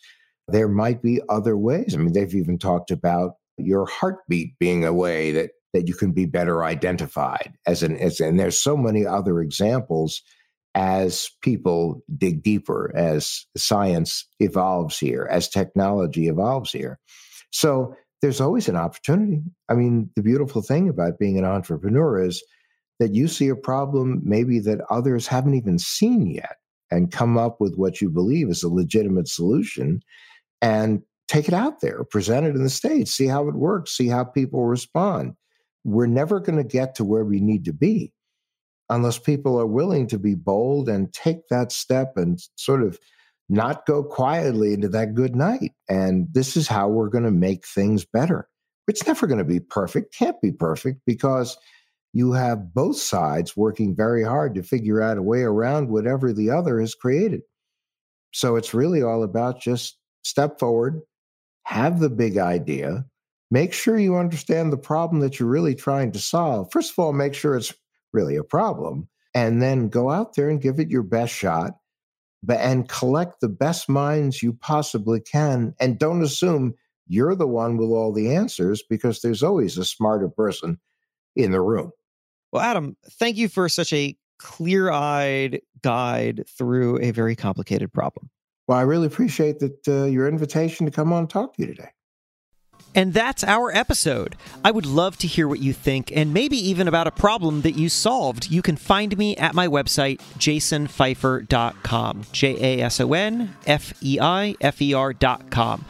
there 0.48 0.70
might 0.70 1.02
be 1.02 1.22
other 1.30 1.58
ways. 1.58 1.94
I 1.94 1.98
mean, 1.98 2.14
they've 2.14 2.34
even 2.34 2.58
talked 2.58 2.92
about 2.92 3.34
your 3.58 3.86
heartbeat 3.86 4.58
being 4.60 4.86
a 4.86 4.94
way 4.94 5.32
that 5.32 5.52
that 5.74 5.88
you 5.88 5.94
can 5.94 6.12
be 6.12 6.26
better 6.26 6.64
identified 6.64 7.54
as 7.66 7.84
an 7.84 7.98
as 7.98 8.20
and 8.20 8.40
there's 8.40 8.62
so 8.62 8.78
many 8.78 9.06
other 9.06 9.42
examples 9.42 10.22
as 10.76 11.30
people 11.42 12.02
dig 12.18 12.44
deeper 12.44 12.92
as 12.96 13.46
science 13.58 14.28
evolves 14.40 14.98
here 14.98 15.28
as 15.30 15.50
technology 15.50 16.28
evolves 16.28 16.72
here 16.72 17.00
so 17.52 17.96
there's 18.22 18.40
always 18.42 18.70
an 18.70 18.76
opportunity 18.76 19.42
i 19.70 19.74
mean 19.74 20.10
the 20.16 20.22
beautiful 20.22 20.62
thing 20.62 20.88
about 20.88 21.20
being 21.20 21.38
an 21.38 21.46
entrepreneur 21.46 22.24
is 22.24 22.44
that 23.00 23.14
you 23.14 23.28
see 23.28 23.48
a 23.48 23.56
problem 23.56 24.22
maybe 24.24 24.60
that 24.60 24.82
others 24.90 25.28
haven't 25.28 25.54
even 25.54 25.80
seen 25.80 26.28
yet 26.28 26.58
and 26.90 27.12
come 27.12 27.38
up 27.38 27.60
with 27.60 27.76
what 27.76 28.02
you 28.02 28.10
believe 28.10 28.50
is 28.50 28.64
a 28.64 28.70
legitimate 28.70 29.28
solution 29.28 30.02
and 30.62 31.02
take 31.28 31.48
it 31.48 31.54
out 31.54 31.82
there, 31.82 32.04
present 32.06 32.46
it 32.46 32.56
in 32.56 32.64
the 32.64 32.70
States, 32.70 33.12
see 33.12 33.28
how 33.28 33.48
it 33.48 33.56
works, 33.56 33.96
see 33.96 34.08
how 34.08 34.24
people 34.24 34.66
respond. 34.66 35.34
We're 35.84 36.08
never 36.08 36.40
going 36.40 36.58
to 36.58 36.64
get 36.64 36.96
to 36.96 37.06
where 37.06 37.26
we 37.26 37.40
need 37.40 37.66
to 37.66 37.74
be 37.74 38.14
unless 38.90 39.20
people 39.20 39.60
are 39.60 39.68
willing 39.68 40.08
to 40.08 40.18
be 40.18 40.36
bold 40.36 40.88
and 40.88 41.12
take 41.14 41.48
that 41.50 41.72
step 41.72 42.14
and 42.16 42.40
sort 42.56 42.82
of 42.82 42.98
not 43.50 43.86
go 43.86 44.04
quietly 44.04 44.74
into 44.74 44.90
that 44.90 45.14
good 45.14 45.36
night. 45.36 45.74
And 45.90 46.28
this 46.32 46.58
is 46.58 46.68
how 46.68 46.88
we're 46.88 47.10
going 47.10 47.24
to 47.24 47.32
make 47.32 47.66
things 47.66 48.06
better. 48.06 48.48
It's 48.88 49.06
never 49.06 49.28
going 49.28 49.40
to 49.40 49.44
be 49.44 49.60
perfect, 49.60 50.16
can't 50.16 50.40
be 50.42 50.52
perfect 50.52 51.02
because 51.06 51.58
you 52.14 52.32
have 52.34 52.74
both 52.74 52.98
sides 52.98 53.56
working 53.56 53.96
very 53.96 54.24
hard 54.24 54.56
to 54.56 54.64
figure 54.64 55.02
out 55.02 55.18
a 55.18 55.22
way 55.22 55.42
around 55.42 55.90
whatever 55.90 56.34
the 56.34 56.50
other 56.50 56.80
has 56.80 56.96
created. 56.96 57.42
So 58.34 58.56
it's 58.56 58.74
really 58.74 59.02
all 59.02 59.24
about 59.24 59.62
just 59.62 59.98
step 60.24 60.60
forward, 60.60 61.02
have 61.64 62.00
the 62.00 62.10
big 62.10 62.38
idea, 62.38 63.06
make 63.52 63.74
sure 63.74 63.98
you 63.98 64.16
understand 64.18 64.72
the 64.74 64.78
problem 64.78 65.22
that 65.22 65.40
you're 65.40 65.50
really 65.50 65.76
trying 65.76 66.12
to 66.14 66.20
solve. 66.20 66.72
First 66.72 66.92
of 66.92 67.00
all, 67.00 67.14
make 67.14 67.34
sure 67.34 67.56
it's 67.56 67.74
really 68.14 68.36
a 68.36 68.44
problem, 68.44 69.08
and 69.34 69.62
then 69.62 69.90
go 69.90 70.10
out 70.10 70.36
there 70.36 70.50
and 70.50 70.62
give 70.62 70.80
it 70.80 70.90
your 70.90 71.04
best 71.04 71.34
shot. 71.34 71.78
And 72.48 72.88
collect 72.88 73.42
the 73.42 73.50
best 73.50 73.90
minds 73.90 74.42
you 74.42 74.54
possibly 74.54 75.20
can, 75.20 75.74
and 75.80 76.00
don't 76.00 76.24
assume 76.24 76.76
you're 77.08 77.36
the 77.36 77.48
one 77.48 77.78
with 77.78 77.90
all 77.90 78.14
the 78.14 78.34
answers 78.34 78.84
because 78.88 79.22
there's 79.22 79.44
always 79.44 79.78
a 79.78 79.84
smarter 79.84 80.30
person 80.30 80.80
in 81.38 81.52
the 81.52 81.62
room. 81.62 81.92
Well, 82.52 82.64
Adam, 82.64 82.98
thank 83.12 83.38
you 83.38 83.48
for 83.48 83.70
such 83.70 83.94
a 83.94 84.16
clear 84.40 84.92
eyed 84.92 85.62
guide 85.82 86.44
through 86.58 87.00
a 87.02 87.12
very 87.12 87.36
complicated 87.36 87.94
problem. 87.94 88.30
Well, 88.68 88.78
I 88.78 88.82
really 88.82 89.08
appreciate 89.08 89.60
that 89.60 89.88
uh, 89.88 90.06
your 90.06 90.28
invitation 90.28 90.86
to 90.86 90.92
come 90.92 91.14
on 91.14 91.20
and 91.20 91.30
talk 91.30 91.56
to 91.56 91.62
you 91.62 91.68
today. 91.68 91.90
And 92.96 93.14
that's 93.14 93.44
our 93.44 93.72
episode. 93.76 94.36
I 94.66 94.72
would 94.72 94.86
love 94.86 95.18
to 95.18 95.28
hear 95.28 95.48
what 95.48 95.60
you 95.60 95.72
think 95.72 96.12
and 96.16 96.34
maybe 96.34 96.58
even 96.58 96.88
about 96.88 97.06
a 97.06 97.12
problem 97.12 97.62
that 97.62 97.74
you 97.74 97.90
solved. 97.90 98.50
You 98.50 98.62
can 98.62 98.76
find 98.76 99.16
me 99.18 99.36
at 99.36 99.54
my 99.54 99.68
website, 99.68 100.20
jasonfeifer.com. 100.40 102.24
J 102.32 102.80
A 102.80 102.84
S 102.84 103.00
O 103.00 103.14
N 103.14 103.56
F 103.68 103.94
E 104.02 104.20
I 104.20 104.56
F 104.62 104.82
E 104.82 104.94
R.com. 104.94 105.86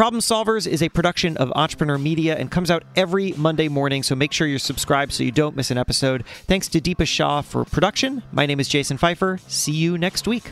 Problem 0.00 0.22
Solvers 0.22 0.66
is 0.66 0.82
a 0.82 0.88
production 0.88 1.36
of 1.36 1.52
Entrepreneur 1.54 1.98
Media 1.98 2.34
and 2.34 2.50
comes 2.50 2.70
out 2.70 2.84
every 2.96 3.32
Monday 3.32 3.68
morning, 3.68 4.02
so 4.02 4.14
make 4.14 4.32
sure 4.32 4.46
you're 4.46 4.58
subscribed 4.58 5.12
so 5.12 5.22
you 5.22 5.30
don't 5.30 5.54
miss 5.54 5.70
an 5.70 5.76
episode. 5.76 6.24
Thanks 6.46 6.68
to 6.68 6.80
Deepa 6.80 7.06
Shah 7.06 7.42
for 7.42 7.66
production. 7.66 8.22
My 8.32 8.46
name 8.46 8.60
is 8.60 8.66
Jason 8.66 8.96
Feifer. 8.96 9.40
See 9.46 9.72
you 9.72 9.98
next 9.98 10.26
week. 10.26 10.44